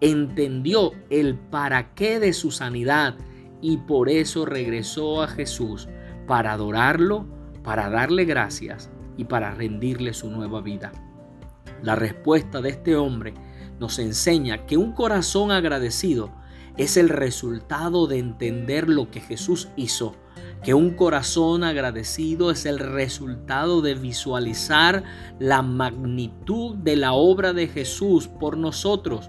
entendió 0.00 0.92
el 1.10 1.36
para 1.36 1.94
qué 1.94 2.18
de 2.18 2.32
su 2.32 2.50
sanidad 2.50 3.14
y 3.60 3.76
por 3.76 4.08
eso 4.08 4.44
regresó 4.44 5.22
a 5.22 5.28
Jesús 5.28 5.88
para 6.26 6.52
adorarlo, 6.52 7.26
para 7.62 7.88
darle 7.88 8.24
gracias 8.24 8.90
y 9.16 9.24
para 9.24 9.52
rendirle 9.52 10.12
su 10.12 10.28
nueva 10.30 10.60
vida. 10.60 10.92
La 11.82 11.96
respuesta 11.96 12.60
de 12.60 12.70
este 12.70 12.94
hombre 12.96 13.34
nos 13.80 13.98
enseña 13.98 14.66
que 14.66 14.76
un 14.76 14.92
corazón 14.92 15.50
agradecido 15.50 16.30
es 16.76 16.96
el 16.96 17.08
resultado 17.08 18.06
de 18.06 18.18
entender 18.18 18.88
lo 18.88 19.10
que 19.10 19.20
Jesús 19.20 19.68
hizo, 19.74 20.14
que 20.62 20.74
un 20.74 20.94
corazón 20.94 21.64
agradecido 21.64 22.52
es 22.52 22.66
el 22.66 22.78
resultado 22.78 23.82
de 23.82 23.96
visualizar 23.96 25.02
la 25.40 25.62
magnitud 25.62 26.76
de 26.76 26.94
la 26.94 27.14
obra 27.14 27.52
de 27.52 27.66
Jesús 27.66 28.28
por 28.28 28.56
nosotros. 28.56 29.28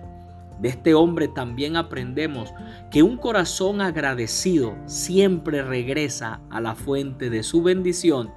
De 0.62 0.70
este 0.70 0.94
hombre 0.94 1.28
también 1.28 1.76
aprendemos 1.76 2.54
que 2.92 3.02
un 3.02 3.18
corazón 3.18 3.82
agradecido 3.82 4.76
siempre 4.86 5.64
regresa 5.64 6.40
a 6.52 6.62
la 6.62 6.76
fuente 6.76 7.32
de 7.32 7.42
su 7.42 7.64
bendición 7.64 8.32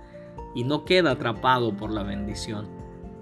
y 0.54 0.64
no 0.64 0.87
queda 0.87 1.12
atrapado 1.12 1.76
por 1.76 1.90
la 1.90 2.02
bendición 2.02 2.75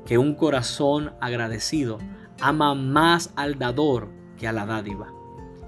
que 0.06 0.18
un 0.18 0.34
corazón 0.34 1.12
agradecido 1.20 1.98
ama 2.40 2.74
más 2.74 3.32
al 3.36 3.58
dador 3.58 4.08
que 4.36 4.48
a 4.48 4.52
la 4.52 4.66
dádiva. 4.66 5.12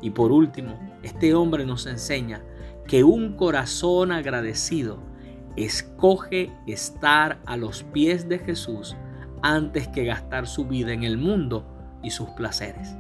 Y 0.03 0.11
por 0.11 0.33
último, 0.33 0.79
este 1.03 1.35
hombre 1.35 1.65
nos 1.65 1.87
enseña 1.87 2.43
que 2.87 3.05
un 3.05 3.37
corazón 3.37 4.13
agradecido 4.13 4.99
escoge 5.57 6.53
estar 6.67 7.41
a 7.47 7.57
los 7.57 7.83
pies 7.83 8.29
de 8.29 8.39
Jesús 8.39 8.97
antes 9.43 9.89
que 9.89 10.05
gastar 10.05 10.47
su 10.47 10.67
vida 10.67 10.93
en 10.93 11.03
el 11.03 11.19
mundo 11.19 11.65
y 12.03 12.11
sus 12.11 12.29
placeres. 12.31 12.95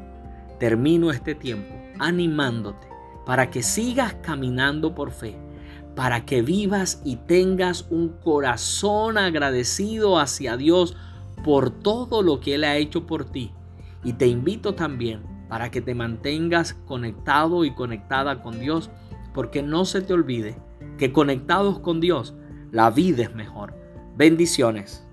Termino 0.59 1.11
este 1.11 1.35
tiempo 1.35 1.75
animándote 1.99 2.88
para 3.26 3.50
que 3.50 3.62
sigas 3.62 4.14
caminando 4.23 4.95
por 4.95 5.11
fe, 5.11 5.37
para 5.95 6.25
que 6.25 6.43
vivas 6.43 7.00
y 7.05 7.16
tengas 7.16 7.87
un 7.90 8.09
corazón 8.09 9.19
agradecido 9.19 10.19
hacia 10.19 10.57
Dios 10.57 10.97
por 11.47 11.71
todo 11.71 12.23
lo 12.23 12.41
que 12.41 12.57
Él 12.57 12.65
ha 12.65 12.76
hecho 12.76 13.07
por 13.07 13.25
ti. 13.25 13.53
Y 14.03 14.15
te 14.15 14.26
invito 14.26 14.75
también 14.75 15.23
para 15.49 15.71
que 15.71 15.81
te 15.81 15.95
mantengas 15.95 16.75
conectado 16.75 17.65
y 17.65 17.73
conectada 17.73 18.43
con 18.43 18.59
Dios, 18.59 18.91
porque 19.33 19.62
no 19.62 19.85
se 19.85 20.03
te 20.03 20.12
olvide 20.12 20.59
que 20.99 21.12
conectados 21.12 21.79
con 21.79 22.00
Dios, 22.00 22.35
la 22.73 22.91
vida 22.91 23.23
es 23.23 23.35
mejor. 23.37 23.75
Bendiciones. 24.17 25.07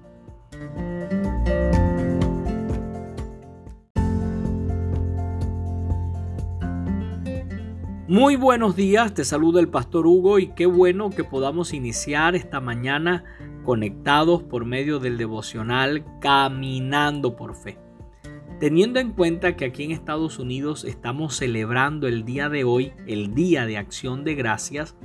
Muy 8.08 8.36
buenos 8.36 8.76
días, 8.76 9.14
te 9.14 9.24
saluda 9.24 9.60
el 9.60 9.70
pastor 9.70 10.08
Hugo 10.08 10.40
y 10.40 10.48
qué 10.48 10.66
bueno 10.66 11.12
que 11.12 11.24
podamos 11.24 11.74
iniciar 11.74 12.36
esta 12.36 12.60
mañana 12.60 13.24
conectados 13.64 14.44
por 14.44 14.66
medio 14.66 15.00
del 15.00 15.18
devocional 15.18 16.06
Caminando 16.20 17.36
por 17.36 17.56
Fe. 17.56 17.78
Teniendo 18.60 19.00
en 19.00 19.12
cuenta 19.12 19.56
que 19.56 19.66
aquí 19.66 19.84
en 19.84 19.92
Estados 19.92 20.40
Unidos 20.40 20.86
estamos 20.86 21.36
celebrando 21.36 22.08
el 22.08 22.24
día 22.24 22.50
de 22.50 22.64
hoy, 22.64 22.94
el 23.08 23.34
Día 23.34 23.66
de 23.66 23.78
Acción 23.78 24.24
de 24.24 24.36
Gracias, 24.36 24.96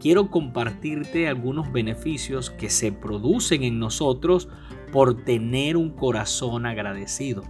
quiero 0.00 0.30
compartirte 0.30 1.28
algunos 1.28 1.70
beneficios 1.72 2.50
que 2.50 2.70
se 2.70 2.92
producen 2.92 3.62
en 3.62 3.78
nosotros 3.78 4.48
por 4.92 5.24
tener 5.24 5.76
un 5.76 5.90
corazón 5.90 6.66
agradecido. 6.66 7.44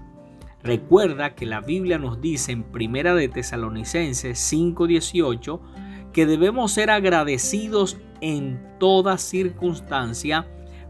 Recuerda 0.62 1.34
que 1.34 1.46
la 1.46 1.60
Biblia 1.60 1.98
nos 1.98 2.20
dice 2.20 2.52
en 2.52 2.64
Primera 2.64 3.14
de 3.14 3.28
Tesalonicenses 3.28 4.38
5:18 4.38 5.60
que 6.12 6.26
debemos 6.26 6.72
ser 6.72 6.90
agradecidos 6.90 7.98
en 8.20 8.60
toda 8.78 9.18
circunstancia, 9.18 10.46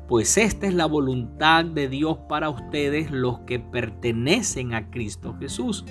pues 0.09 0.37
esta 0.39 0.67
es 0.67 0.75
la 0.75 0.87
voluntad 0.87 1.65
de 1.65 1.89
Dios 1.89 2.19
para 2.29 2.49
ustedes 2.49 3.11
los 3.11 3.41
que 3.41 3.59
pertenecen 3.59 4.75
a 4.75 4.91
Cristo 4.91 5.35
Jesús. 5.39 5.85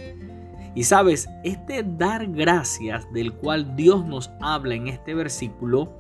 Y 0.74 0.84
sabes, 0.84 1.30
este 1.44 1.84
dar 1.84 2.28
gracias 2.28 3.12
del 3.14 3.34
cual 3.34 3.76
Dios 3.76 4.06
nos 4.06 4.32
habla 4.42 4.76
en 4.76 4.88
este 4.88 5.14
versículo, 5.14 5.94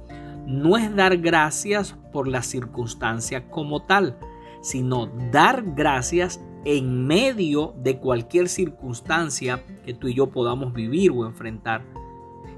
no 0.45 0.77
es 0.77 0.93
dar 0.95 1.17
gracias 1.17 1.95
por 2.11 2.27
la 2.27 2.43
circunstancia 2.43 3.49
como 3.49 3.83
tal, 3.83 4.17
sino 4.61 5.07
dar 5.31 5.63
gracias 5.75 6.41
en 6.65 7.05
medio 7.05 7.73
de 7.77 7.99
cualquier 7.99 8.49
circunstancia 8.49 9.63
que 9.85 9.93
tú 9.93 10.07
y 10.07 10.15
yo 10.15 10.27
podamos 10.27 10.73
vivir 10.73 11.11
o 11.11 11.25
enfrentar. 11.25 11.83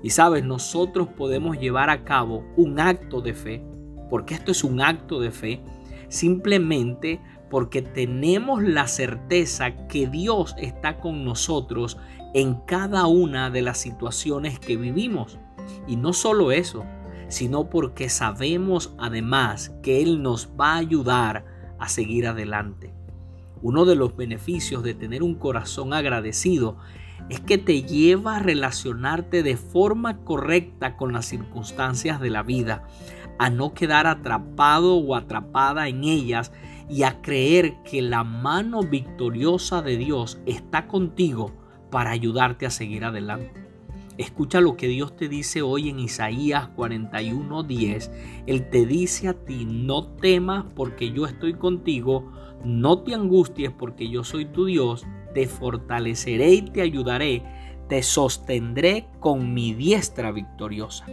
Y 0.04 0.12
sabes, 0.12 0.44
nosotros 0.44 1.08
podemos 1.08 1.58
llevar 1.60 1.90
a 1.90 2.04
cabo 2.04 2.46
un 2.56 2.80
acto 2.80 3.22
de 3.22 3.34
fe, 3.34 3.64
porque 4.10 4.36
esto 4.36 4.52
es 4.52 4.64
un 4.64 4.82
acto 4.82 5.20
de 5.20 5.32
fe, 5.32 5.62
simplemente 6.10 7.20
porque 7.50 7.82
tenemos 7.82 8.62
la 8.62 8.88
certeza 8.88 9.88
que 9.88 10.08
Dios 10.08 10.56
está 10.58 11.00
con 11.00 11.24
nosotros 11.24 11.98
en 12.34 12.56
cada 12.66 13.08
una 13.08 13.50
de 13.50 13.62
las 13.62 13.78
situaciones 13.78 14.60
que 14.60 14.78
vivimos. 14.78 15.40
Y 15.88 15.96
no 15.96 16.14
solo 16.14 16.52
eso, 16.52 16.86
sino 17.30 17.70
porque 17.70 18.10
sabemos 18.10 18.94
además 18.98 19.72
que 19.82 20.02
Él 20.02 20.22
nos 20.22 20.50
va 20.60 20.74
a 20.74 20.78
ayudar 20.78 21.46
a 21.80 21.90
seguir 21.90 22.28
adelante. 22.28 22.97
Uno 23.62 23.86
de 23.86 23.96
los 23.96 24.16
beneficios 24.16 24.84
de 24.84 24.94
tener 24.94 25.24
un 25.24 25.36
corazón 25.36 25.94
agradecido 25.94 26.78
es 27.30 27.40
que 27.40 27.58
te 27.58 27.84
lleva 27.84 28.38
a 28.38 28.40
relacionarte 28.40 29.44
de 29.44 29.58
forma 29.58 30.20
correcta 30.20 30.96
con 30.96 31.14
las 31.14 31.26
circunstancias 31.26 32.22
de 32.22 32.30
la 32.30 32.44
vida, 32.44 32.88
a 33.40 33.50
no 33.50 33.74
quedar 33.74 34.08
atrapado 34.08 34.96
o 34.96 35.16
atrapada 35.16 35.88
en 35.88 36.04
ellas 36.04 36.52
y 36.90 37.04
a 37.04 37.22
creer 37.22 37.76
que 37.84 38.02
la 38.02 38.24
mano 38.24 38.82
victoriosa 38.82 39.82
de 39.82 39.98
Dios 39.98 40.40
está 40.46 40.88
contigo 40.88 41.52
para 41.92 42.12
ayudarte 42.12 42.66
a 42.66 42.72
seguir 42.72 43.04
adelante. 43.04 43.68
Escucha 44.18 44.62
lo 44.62 44.78
que 44.78 44.88
Dios 44.88 45.16
te 45.16 45.30
dice 45.30 45.62
hoy 45.62 45.90
en 45.90 46.00
Isaías 46.00 46.70
41:10. 46.76 48.10
Él 48.48 48.70
te 48.70 48.86
dice 48.86 49.28
a 49.28 49.34
ti, 49.34 49.66
no 49.66 50.08
temas 50.08 50.66
porque 50.76 51.12
yo 51.12 51.28
estoy 51.28 51.54
contigo, 51.54 52.32
no 52.64 53.00
te 53.00 53.14
angusties 53.14 53.72
porque 53.72 54.10
yo 54.10 54.24
soy 54.24 54.46
tu 54.46 54.66
Dios, 54.66 55.06
te 55.34 55.48
fortaleceré 55.48 56.54
y 56.54 56.62
te 56.62 56.82
ayudaré, 56.82 57.44
te 57.88 58.04
sostendré 58.04 59.08
con 59.20 59.54
mi 59.54 59.74
diestra 59.74 60.32
victoriosa. 60.32 61.06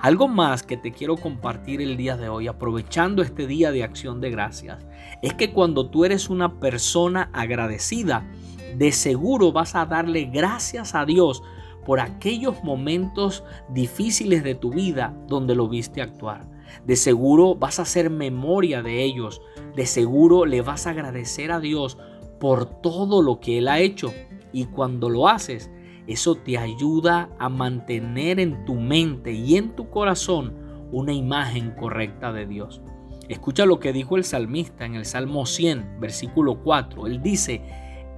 Algo 0.00 0.28
más 0.28 0.62
que 0.62 0.76
te 0.76 0.92
quiero 0.92 1.16
compartir 1.16 1.80
el 1.80 1.96
día 1.96 2.16
de 2.16 2.28
hoy, 2.28 2.46
aprovechando 2.46 3.22
este 3.22 3.46
día 3.46 3.72
de 3.72 3.82
acción 3.82 4.20
de 4.20 4.30
gracias, 4.30 4.86
es 5.22 5.34
que 5.34 5.52
cuando 5.52 5.88
tú 5.88 6.04
eres 6.04 6.28
una 6.28 6.60
persona 6.60 7.30
agradecida, 7.32 8.28
de 8.76 8.92
seguro 8.92 9.52
vas 9.52 9.74
a 9.74 9.86
darle 9.86 10.24
gracias 10.24 10.94
a 10.94 11.04
Dios 11.04 11.42
por 11.86 12.00
aquellos 12.00 12.62
momentos 12.64 13.44
difíciles 13.68 14.42
de 14.42 14.54
tu 14.54 14.70
vida 14.70 15.14
donde 15.28 15.54
lo 15.54 15.68
viste 15.68 16.02
actuar. 16.02 16.53
De 16.84 16.96
seguro 16.96 17.54
vas 17.54 17.78
a 17.78 17.82
hacer 17.82 18.10
memoria 18.10 18.82
de 18.82 19.02
ellos. 19.02 19.40
De 19.74 19.86
seguro 19.86 20.46
le 20.46 20.62
vas 20.62 20.86
a 20.86 20.90
agradecer 20.90 21.52
a 21.52 21.60
Dios 21.60 21.98
por 22.38 22.66
todo 22.66 23.22
lo 23.22 23.40
que 23.40 23.58
Él 23.58 23.68
ha 23.68 23.80
hecho. 23.80 24.12
Y 24.52 24.66
cuando 24.66 25.08
lo 25.08 25.28
haces, 25.28 25.70
eso 26.06 26.34
te 26.34 26.58
ayuda 26.58 27.30
a 27.38 27.48
mantener 27.48 28.38
en 28.38 28.64
tu 28.64 28.74
mente 28.74 29.32
y 29.32 29.56
en 29.56 29.74
tu 29.74 29.88
corazón 29.88 30.54
una 30.92 31.12
imagen 31.12 31.70
correcta 31.72 32.32
de 32.32 32.46
Dios. 32.46 32.82
Escucha 33.28 33.64
lo 33.64 33.80
que 33.80 33.92
dijo 33.92 34.16
el 34.16 34.24
salmista 34.24 34.84
en 34.84 34.94
el 34.94 35.06
Salmo 35.06 35.46
100, 35.46 35.98
versículo 35.98 36.62
4. 36.62 37.06
Él 37.06 37.22
dice, 37.22 37.62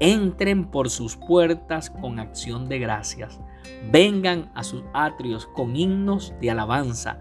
entren 0.01 0.69
por 0.71 0.91
sus 0.91 1.17
puertas 1.17 1.91
con 1.91 2.19
acción 2.19 2.69
de 2.69 2.81
gracias, 2.81 3.41
vengan 3.93 4.51
a 4.55 4.65
sus 4.65 4.83
atrios 4.93 5.47
con 5.47 5.77
himnos 5.77 6.35
de 6.41 6.51
alabanza 6.51 7.21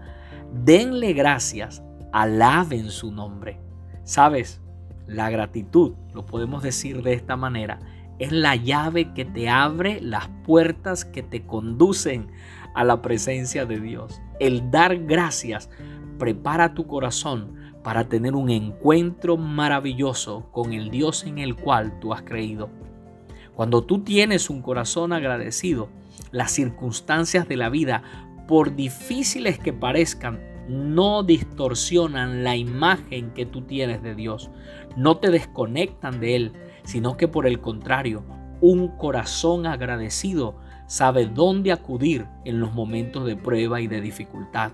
denle 0.52 1.12
gracias, 1.12 1.82
alaben 2.12 2.90
su 2.90 3.12
nombre. 3.12 3.60
Sabes, 4.04 4.60
la 5.06 5.30
gratitud, 5.30 5.94
lo 6.14 6.26
podemos 6.26 6.62
decir 6.62 7.02
de 7.02 7.12
esta 7.12 7.36
manera, 7.36 7.78
es 8.18 8.32
la 8.32 8.56
llave 8.56 9.12
que 9.12 9.24
te 9.24 9.48
abre 9.48 10.00
las 10.00 10.28
puertas 10.44 11.04
que 11.04 11.22
te 11.22 11.44
conducen 11.44 12.28
a 12.74 12.84
la 12.84 13.02
presencia 13.02 13.66
de 13.66 13.80
Dios. 13.80 14.20
El 14.40 14.70
dar 14.70 14.96
gracias 15.04 15.70
prepara 16.18 16.74
tu 16.74 16.86
corazón 16.86 17.54
para 17.82 18.08
tener 18.08 18.34
un 18.34 18.50
encuentro 18.50 19.36
maravilloso 19.36 20.50
con 20.50 20.72
el 20.72 20.90
Dios 20.90 21.24
en 21.24 21.38
el 21.38 21.54
cual 21.54 22.00
tú 22.00 22.12
has 22.12 22.22
creído. 22.22 22.68
Cuando 23.54 23.84
tú 23.84 24.00
tienes 24.02 24.50
un 24.50 24.60
corazón 24.60 25.12
agradecido, 25.12 25.88
las 26.30 26.52
circunstancias 26.52 27.48
de 27.48 27.56
la 27.56 27.68
vida 27.68 28.02
por 28.46 28.74
difíciles 28.74 29.58
que 29.58 29.72
parezcan, 29.72 30.40
no 30.68 31.22
distorsionan 31.22 32.42
la 32.44 32.56
imagen 32.56 33.30
que 33.32 33.46
tú 33.46 33.62
tienes 33.62 34.02
de 34.02 34.14
Dios, 34.14 34.50
no 34.96 35.18
te 35.18 35.30
desconectan 35.30 36.20
de 36.20 36.36
Él, 36.36 36.52
sino 36.84 37.16
que 37.16 37.28
por 37.28 37.46
el 37.46 37.60
contrario, 37.60 38.24
un 38.60 38.88
corazón 38.96 39.66
agradecido 39.66 40.56
sabe 40.86 41.26
dónde 41.26 41.72
acudir 41.72 42.26
en 42.44 42.60
los 42.60 42.72
momentos 42.72 43.26
de 43.26 43.36
prueba 43.36 43.80
y 43.80 43.86
de 43.86 44.00
dificultad. 44.00 44.72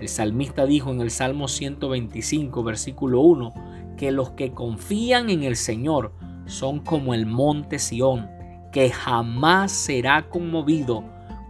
El 0.00 0.08
salmista 0.08 0.66
dijo 0.66 0.90
en 0.90 1.00
el 1.00 1.10
Salmo 1.10 1.48
125, 1.48 2.62
versículo 2.62 3.20
1, 3.22 3.54
que 3.96 4.12
los 4.12 4.30
que 4.30 4.52
confían 4.52 5.28
en 5.28 5.42
el 5.42 5.56
Señor 5.56 6.12
son 6.46 6.80
como 6.80 7.14
el 7.14 7.26
monte 7.26 7.78
Sión, 7.78 8.28
que 8.72 8.90
jamás 8.90 9.72
será 9.72 10.28
conmovido 10.28 11.04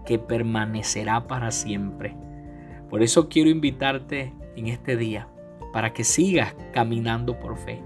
que 0.08 0.18
permanecerá 0.18 1.26
para 1.26 1.50
siempre. 1.50 2.16
Por 2.88 3.02
eso 3.02 3.28
quiero 3.28 3.50
invitarte 3.50 4.32
en 4.56 4.68
este 4.68 4.96
día 4.96 5.28
para 5.70 5.92
que 5.92 6.02
sigas 6.02 6.56
caminando 6.72 7.38
por 7.38 7.58
fe. 7.58 7.82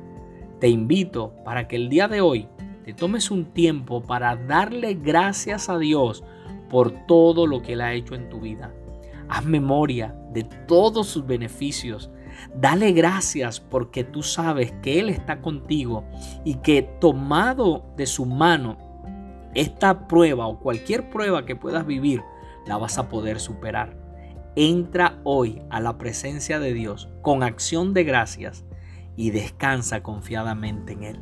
Te 0.60 0.68
invito 0.68 1.34
para 1.44 1.66
que 1.66 1.74
el 1.74 1.88
día 1.88 2.06
de 2.06 2.20
hoy 2.20 2.46
te 2.84 2.92
tomes 2.92 3.32
un 3.32 3.46
tiempo 3.46 4.04
para 4.04 4.36
darle 4.36 4.94
gracias 4.94 5.68
a 5.68 5.78
Dios 5.78 6.22
por 6.70 6.92
todo 7.08 7.48
lo 7.48 7.60
que 7.60 7.72
Él 7.72 7.80
ha 7.80 7.92
hecho 7.92 8.14
en 8.14 8.28
tu 8.28 8.38
vida. 8.38 8.72
Haz 9.28 9.44
memoria 9.44 10.14
de 10.32 10.44
todos 10.44 11.08
sus 11.08 11.26
beneficios. 11.26 12.08
Dale 12.54 12.92
gracias 12.92 13.58
porque 13.58 14.04
tú 14.04 14.22
sabes 14.22 14.72
que 14.80 15.00
Él 15.00 15.08
está 15.08 15.40
contigo 15.40 16.04
y 16.44 16.54
que 16.58 16.82
tomado 17.00 17.84
de 17.96 18.06
su 18.06 18.26
mano 18.26 18.91
esta 19.54 20.08
prueba 20.08 20.46
o 20.46 20.60
cualquier 20.60 21.10
prueba 21.10 21.44
que 21.44 21.56
puedas 21.56 21.86
vivir, 21.86 22.22
la 22.66 22.76
vas 22.78 22.98
a 22.98 23.08
poder 23.08 23.40
superar. 23.40 23.96
Entra 24.56 25.20
hoy 25.24 25.62
a 25.70 25.80
la 25.80 25.98
presencia 25.98 26.58
de 26.58 26.74
Dios 26.74 27.08
con 27.22 27.42
acción 27.42 27.94
de 27.94 28.04
gracias 28.04 28.64
y 29.16 29.30
descansa 29.30 30.02
confiadamente 30.02 30.92
en 30.92 31.04
Él. 31.04 31.20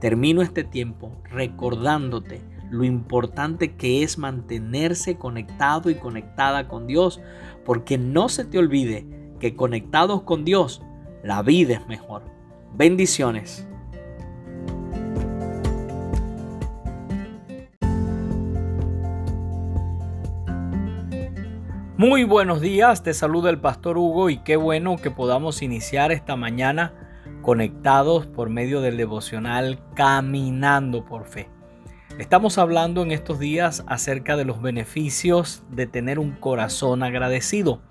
Termino 0.00 0.42
este 0.42 0.64
tiempo 0.64 1.20
recordándote 1.24 2.40
lo 2.70 2.84
importante 2.84 3.76
que 3.76 4.02
es 4.02 4.18
mantenerse 4.18 5.16
conectado 5.16 5.90
y 5.90 5.94
conectada 5.94 6.68
con 6.68 6.86
Dios, 6.86 7.20
porque 7.64 7.98
no 7.98 8.28
se 8.28 8.44
te 8.44 8.58
olvide 8.58 9.06
que 9.40 9.56
conectados 9.56 10.22
con 10.22 10.44
Dios, 10.44 10.82
la 11.22 11.42
vida 11.42 11.74
es 11.74 11.88
mejor. 11.88 12.22
Bendiciones. 12.74 13.66
Muy 21.98 22.22
buenos 22.22 22.60
días, 22.60 23.02
te 23.02 23.12
saluda 23.12 23.50
el 23.50 23.58
pastor 23.58 23.98
Hugo 23.98 24.30
y 24.30 24.38
qué 24.38 24.54
bueno 24.54 24.98
que 24.98 25.10
podamos 25.10 25.62
iniciar 25.62 26.12
esta 26.12 26.36
mañana 26.36 26.94
conectados 27.42 28.24
por 28.24 28.50
medio 28.50 28.80
del 28.80 28.96
devocional 28.96 29.80
Caminando 29.96 31.04
por 31.04 31.24
Fe. 31.26 31.48
Estamos 32.16 32.56
hablando 32.56 33.02
en 33.02 33.10
estos 33.10 33.40
días 33.40 33.82
acerca 33.88 34.36
de 34.36 34.44
los 34.44 34.62
beneficios 34.62 35.64
de 35.70 35.88
tener 35.88 36.20
un 36.20 36.36
corazón 36.36 37.02
agradecido. 37.02 37.82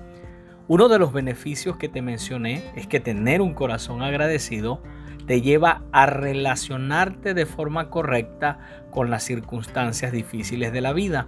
Uno 0.69 0.87
de 0.87 0.99
los 0.99 1.11
beneficios 1.11 1.75
que 1.75 1.89
te 1.89 2.01
mencioné 2.01 2.63
es 2.77 2.87
que 2.87 3.01
tener 3.01 3.41
un 3.41 3.53
corazón 3.53 4.01
agradecido 4.01 4.81
te 5.25 5.41
lleva 5.41 5.81
a 5.91 6.05
relacionarte 6.05 7.33
de 7.33 7.45
forma 7.45 7.89
correcta 7.89 8.59
con 8.89 9.09
las 9.09 9.23
circunstancias 9.23 10.13
difíciles 10.13 10.71
de 10.71 10.79
la 10.79 10.93
vida. 10.93 11.27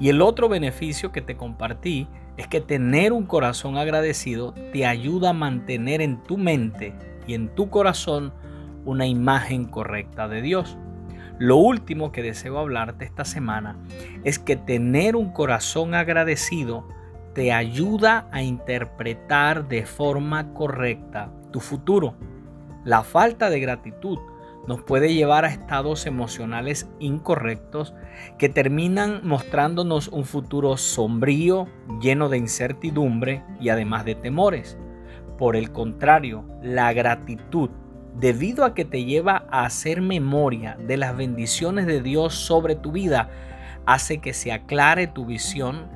Y 0.00 0.08
el 0.08 0.22
otro 0.22 0.48
beneficio 0.48 1.12
que 1.12 1.22
te 1.22 1.36
compartí 1.36 2.08
es 2.36 2.46
que 2.46 2.60
tener 2.60 3.12
un 3.12 3.26
corazón 3.26 3.76
agradecido 3.76 4.54
te 4.72 4.86
ayuda 4.86 5.30
a 5.30 5.34
mantener 5.34 6.00
en 6.00 6.22
tu 6.22 6.36
mente 6.36 6.94
y 7.26 7.34
en 7.34 7.48
tu 7.54 7.68
corazón 7.68 8.32
una 8.84 9.06
imagen 9.06 9.66
correcta 9.66 10.28
de 10.28 10.40
Dios. 10.40 10.78
Lo 11.38 11.56
último 11.56 12.10
que 12.10 12.22
deseo 12.22 12.58
hablarte 12.58 13.04
esta 13.04 13.24
semana 13.24 13.76
es 14.24 14.38
que 14.38 14.56
tener 14.56 15.14
un 15.14 15.32
corazón 15.32 15.94
agradecido 15.94 16.86
te 17.34 17.52
ayuda 17.52 18.28
a 18.32 18.42
interpretar 18.42 19.68
de 19.68 19.86
forma 19.86 20.52
correcta 20.54 21.30
tu 21.52 21.60
futuro. 21.60 22.14
La 22.84 23.04
falta 23.04 23.50
de 23.50 23.60
gratitud 23.60 24.18
nos 24.68 24.82
puede 24.82 25.14
llevar 25.14 25.46
a 25.46 25.48
estados 25.48 26.04
emocionales 26.04 26.90
incorrectos 26.98 27.94
que 28.36 28.50
terminan 28.50 29.26
mostrándonos 29.26 30.08
un 30.08 30.26
futuro 30.26 30.76
sombrío, 30.76 31.68
lleno 32.02 32.28
de 32.28 32.36
incertidumbre 32.36 33.42
y 33.60 33.70
además 33.70 34.04
de 34.04 34.14
temores. 34.14 34.76
Por 35.38 35.56
el 35.56 35.72
contrario, 35.72 36.44
la 36.62 36.92
gratitud 36.92 37.70
debido 38.14 38.66
a 38.66 38.74
que 38.74 38.84
te 38.84 39.04
lleva 39.04 39.46
a 39.50 39.64
hacer 39.64 40.02
memoria 40.02 40.76
de 40.86 40.98
las 40.98 41.16
bendiciones 41.16 41.86
de 41.86 42.02
Dios 42.02 42.34
sobre 42.34 42.76
tu 42.76 42.92
vida, 42.92 43.30
hace 43.86 44.18
que 44.18 44.34
se 44.34 44.52
aclare 44.52 45.06
tu 45.06 45.24
visión, 45.24 45.88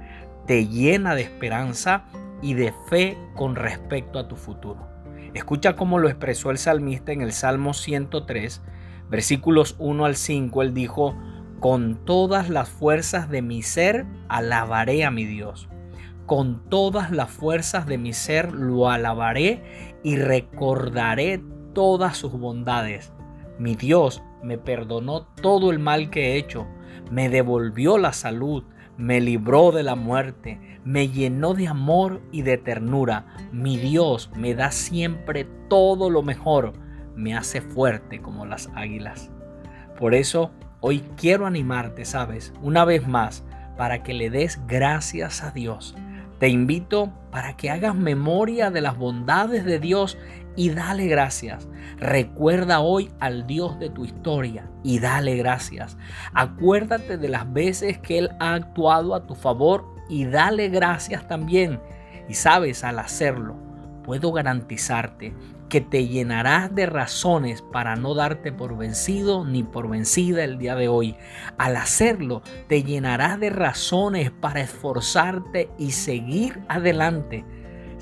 te 0.47 0.67
llena 0.67 1.15
de 1.15 1.23
esperanza 1.23 2.05
y 2.41 2.55
de 2.55 2.73
fe 2.89 3.19
con 3.35 3.55
respecto 3.55 4.19
a 4.19 4.29
tu 4.29 4.37
futuro. 4.37 4.92
Escucha 5.35 5.77
cómo 5.77 5.99
lo 5.99 6.09
expresó 6.09 6.51
el 6.51 6.59
salmista 6.59 7.12
en 7.12 7.23
el 7.23 7.33
Salmo 7.33 7.73
103, 7.73 8.62
versículos 9.09 9.77
1 9.79 10.05
al 10.05 10.16
5. 10.16 10.62
Él 10.62 10.75
dijo, 10.75 11.16
con 11.59 12.05
todas 12.05 12.51
las 12.51 12.68
fuerzas 12.68 13.31
de 13.31 13.40
mi 13.40 13.62
ser 13.62 14.05
alabaré 14.29 15.05
a 15.05 15.11
mi 15.11 15.25
Dios. 15.25 15.68
Con 16.27 16.68
todas 16.68 17.11
las 17.11 17.31
fuerzas 17.31 17.87
de 17.87 17.99
mi 17.99 18.12
ser 18.12 18.53
lo 18.53 18.90
alabaré 18.90 19.99
y 20.03 20.16
recordaré 20.16 21.42
todas 21.73 22.16
sus 22.16 22.33
bondades. 22.33 23.12
Mi 23.59 23.75
Dios 23.75 24.23
me 24.42 24.59
perdonó 24.59 25.23
todo 25.40 25.71
el 25.71 25.79
mal 25.79 26.11
que 26.11 26.33
he 26.33 26.37
hecho, 26.37 26.66
me 27.11 27.29
devolvió 27.29 27.97
la 27.97 28.12
salud, 28.12 28.64
me 28.97 29.21
libró 29.21 29.73
de 29.73 29.83
la 29.83 29.95
muerte, 29.95 30.72
me 30.85 31.09
llenó 31.09 31.55
de 31.55 31.68
amor 31.68 32.21
y 32.33 32.42
de 32.42 32.59
ternura. 32.59 33.27
Mi 33.53 33.77
Dios 33.77 34.31
me 34.37 34.55
da 34.55 34.71
siempre 34.71 35.47
todo 35.68 36.11
lo 36.11 36.23
mejor, 36.23 36.73
me 37.14 37.37
hace 37.37 37.61
fuerte 37.61 38.21
como 38.21 38.47
las 38.47 38.71
águilas. 38.75 39.31
Por 39.99 40.14
eso 40.14 40.51
hoy 40.81 41.05
quiero 41.16 41.47
animarte, 41.47 42.05
sabes, 42.05 42.53
una 42.62 42.85
vez 42.85 43.07
más, 43.07 43.45
para 43.77 44.03
que 44.03 44.14
le 44.14 44.31
des 44.31 44.61
gracias 44.66 45.42
a 45.42 45.51
Dios. 45.51 45.95
Te 46.38 46.49
invito 46.49 47.12
para 47.31 47.57
que 47.57 47.71
hagas 47.71 47.95
memoria 47.95 48.71
de 48.71 48.81
las 48.81 48.99
bondades 48.99 49.64
de 49.64 49.79
Dios 49.79 50.18
y 50.57 50.71
dale 50.71 51.07
gracias. 51.07 51.68
Recuerda 51.99 52.81
hoy 52.81 53.12
al 53.21 53.47
Dios 53.47 53.79
de 53.79 53.90
tu 53.90 54.05
historia 54.05 54.68
y 54.83 54.99
dale 54.99 55.37
gracias. 55.37 55.97
Acuérdate 56.35 57.16
de 57.16 57.29
las 57.29 57.53
veces 57.53 57.99
que 57.99 58.18
Él 58.18 58.31
ha 58.40 58.55
actuado 58.55 59.14
a 59.14 59.25
tu 59.27 59.37
favor 59.37 59.92
y 60.09 60.25
dale 60.25 60.69
gracias 60.69 61.27
también. 61.29 61.81
Y 62.29 62.35
sabes, 62.35 62.85
al 62.85 62.99
hacerlo, 62.99 63.57
puedo 64.05 64.33
garantizarte 64.33 65.35
que 65.69 65.81
te 65.81 66.07
llenarás 66.07 66.75
de 66.75 66.87
razones 66.87 67.62
para 67.62 67.97
no 67.97 68.15
darte 68.15 68.53
por 68.53 68.77
vencido 68.77 69.45
ni 69.45 69.62
por 69.62 69.88
vencida 69.88 70.45
el 70.45 70.59
día 70.59 70.75
de 70.75 70.88
hoy. 70.88 71.17
Al 71.57 71.77
hacerlo, 71.77 72.43
te 72.69 72.83
llenarás 72.83 73.41
de 73.41 73.51
razones 73.51 74.31
para 74.31 74.61
esforzarte 74.61 75.71
y 75.79 75.93
seguir 75.93 76.61
adelante 76.69 77.45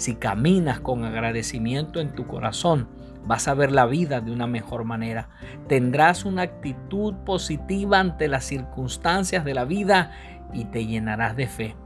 si 0.01 0.15
caminas 0.15 0.81
con 0.81 1.05
agradecimiento 1.05 2.01
en 2.01 2.15
tu 2.15 2.27
corazón, 2.27 2.89
vas 3.27 3.49
a 3.49 3.55
ver 3.55 3.71
la 3.71 3.85
vida 3.85 4.23
de 4.23 4.33
una 4.33 4.47
mejor 4.47 4.85
manera. 4.85 5.29
Tendrás 5.69 6.25
una 6.25 6.41
actitud 6.41 7.15
positiva 7.27 8.01
ante 8.01 8.27
las 8.27 8.47
circunstancias 8.47 9.45
de 9.45 9.53
la 9.53 9.67
vida 9.67 10.13
y 10.55 10.65
te 10.65 10.87
llenarás 10.87 11.37
de 11.37 11.47
fe. 11.47 11.77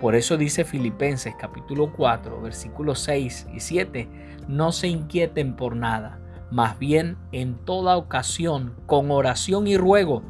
Por 0.00 0.14
eso 0.14 0.36
dice 0.36 0.64
Filipenses 0.64 1.34
capítulo 1.38 1.92
4, 1.92 2.40
versículos 2.40 3.00
6 3.00 3.48
y 3.54 3.60
7, 3.60 4.08
no 4.48 4.72
se 4.72 4.88
inquieten 4.88 5.56
por 5.56 5.76
nada, 5.76 6.20
más 6.50 6.78
bien 6.78 7.16
en 7.32 7.56
toda 7.64 7.96
ocasión, 7.96 8.74
con 8.86 9.10
oración 9.10 9.66
y 9.66 9.76
ruego, 9.76 10.22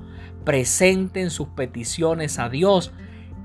presenten 0.45 1.31
sus 1.31 1.49
peticiones 1.49 2.39
a 2.39 2.49
Dios 2.49 2.93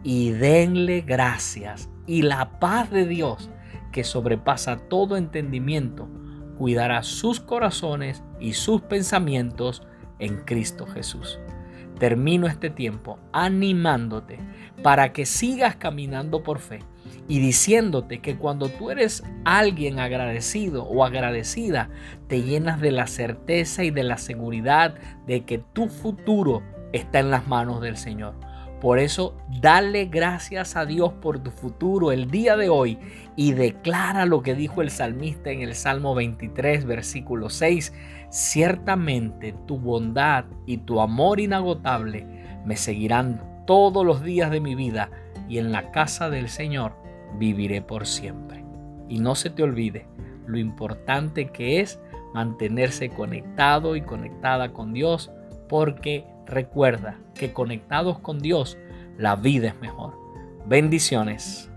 y 0.04 0.32
denle 0.32 1.02
gracias. 1.02 1.90
Y 2.06 2.22
la 2.24 2.60
paz 2.60 2.92
de 2.92 3.06
Dios, 3.06 3.50
que 3.92 4.04
sobrepasa 4.04 4.78
todo 4.78 5.18
entendimiento, 5.18 6.08
cuidará 6.58 7.04
sus 7.04 7.40
corazones 7.40 8.24
y 8.40 8.54
sus 8.54 8.82
pensamientos 8.82 9.84
en 10.20 10.38
Cristo 10.46 10.86
Jesús. 10.86 11.40
Termino 12.00 12.48
este 12.48 12.70
tiempo 12.70 13.20
animándote 13.34 14.40
para 14.82 15.12
que 15.12 15.26
sigas 15.26 15.76
caminando 15.76 16.44
por 16.44 16.60
fe 16.60 16.80
y 17.28 17.40
diciéndote 17.40 18.20
que 18.20 18.38
cuando 18.38 18.70
tú 18.70 18.90
eres 18.90 19.24
alguien 19.46 20.00
agradecido 20.00 20.84
o 20.86 21.06
agradecida, 21.06 21.90
te 22.28 22.42
llenas 22.42 22.82
de 22.82 22.92
la 22.92 23.08
certeza 23.08 23.84
y 23.84 23.92
de 23.92 24.04
la 24.04 24.18
seguridad 24.18 24.96
de 25.28 25.46
que 25.46 25.60
tu 25.60 25.90
futuro 25.90 26.64
está 26.92 27.20
en 27.20 27.30
las 27.30 27.48
manos 27.48 27.82
del 27.82 27.98
Señor. 27.98 28.34
Por 28.82 28.98
eso, 28.98 29.36
dale 29.60 30.06
gracias 30.06 30.78
a 30.78 30.86
Dios 30.86 31.12
por 31.12 31.40
tu 31.40 31.52
futuro 31.52 32.14
el 32.14 32.32
día 32.32 32.56
de 32.56 32.70
hoy 32.70 32.98
y 33.36 33.52
declara 33.52 34.26
lo 34.26 34.42
que 34.42 34.56
dijo 34.56 34.82
el 34.82 34.90
salmista 34.90 35.52
en 35.52 35.62
el 35.62 35.76
Salmo 35.76 36.16
23, 36.16 36.86
versículo 36.86 37.50
6. 37.50 37.94
Ciertamente 38.30 39.54
tu 39.66 39.78
bondad 39.78 40.46
y 40.66 40.78
tu 40.78 41.02
amor 41.02 41.40
inagotable 41.40 42.26
me 42.66 42.76
seguirán 42.76 43.64
todos 43.66 44.06
los 44.06 44.24
días 44.24 44.52
de 44.52 44.60
mi 44.60 44.76
vida 44.76 45.10
y 45.48 45.58
en 45.58 45.72
la 45.72 45.92
casa 45.92 46.30
del 46.30 46.50
Señor 46.50 46.94
viviré 47.38 47.82
por 47.82 48.06
siempre. 48.06 48.64
Y 49.08 49.20
no 49.20 49.36
se 49.36 49.50
te 49.50 49.64
olvide 49.64 50.08
lo 50.46 50.58
importante 50.58 51.48
que 51.48 51.80
es 51.80 52.00
mantenerse 52.34 53.10
conectado 53.10 53.96
y 53.96 54.02
conectada 54.02 54.74
con 54.74 54.94
Dios 54.94 55.32
porque 55.68 56.26
Recuerda 56.50 57.20
que 57.36 57.54
conectados 57.54 58.18
con 58.20 58.40
Dios, 58.40 58.76
la 59.18 59.36
vida 59.36 59.68
es 59.68 59.80
mejor. 59.82 60.16
Bendiciones. 60.66 61.70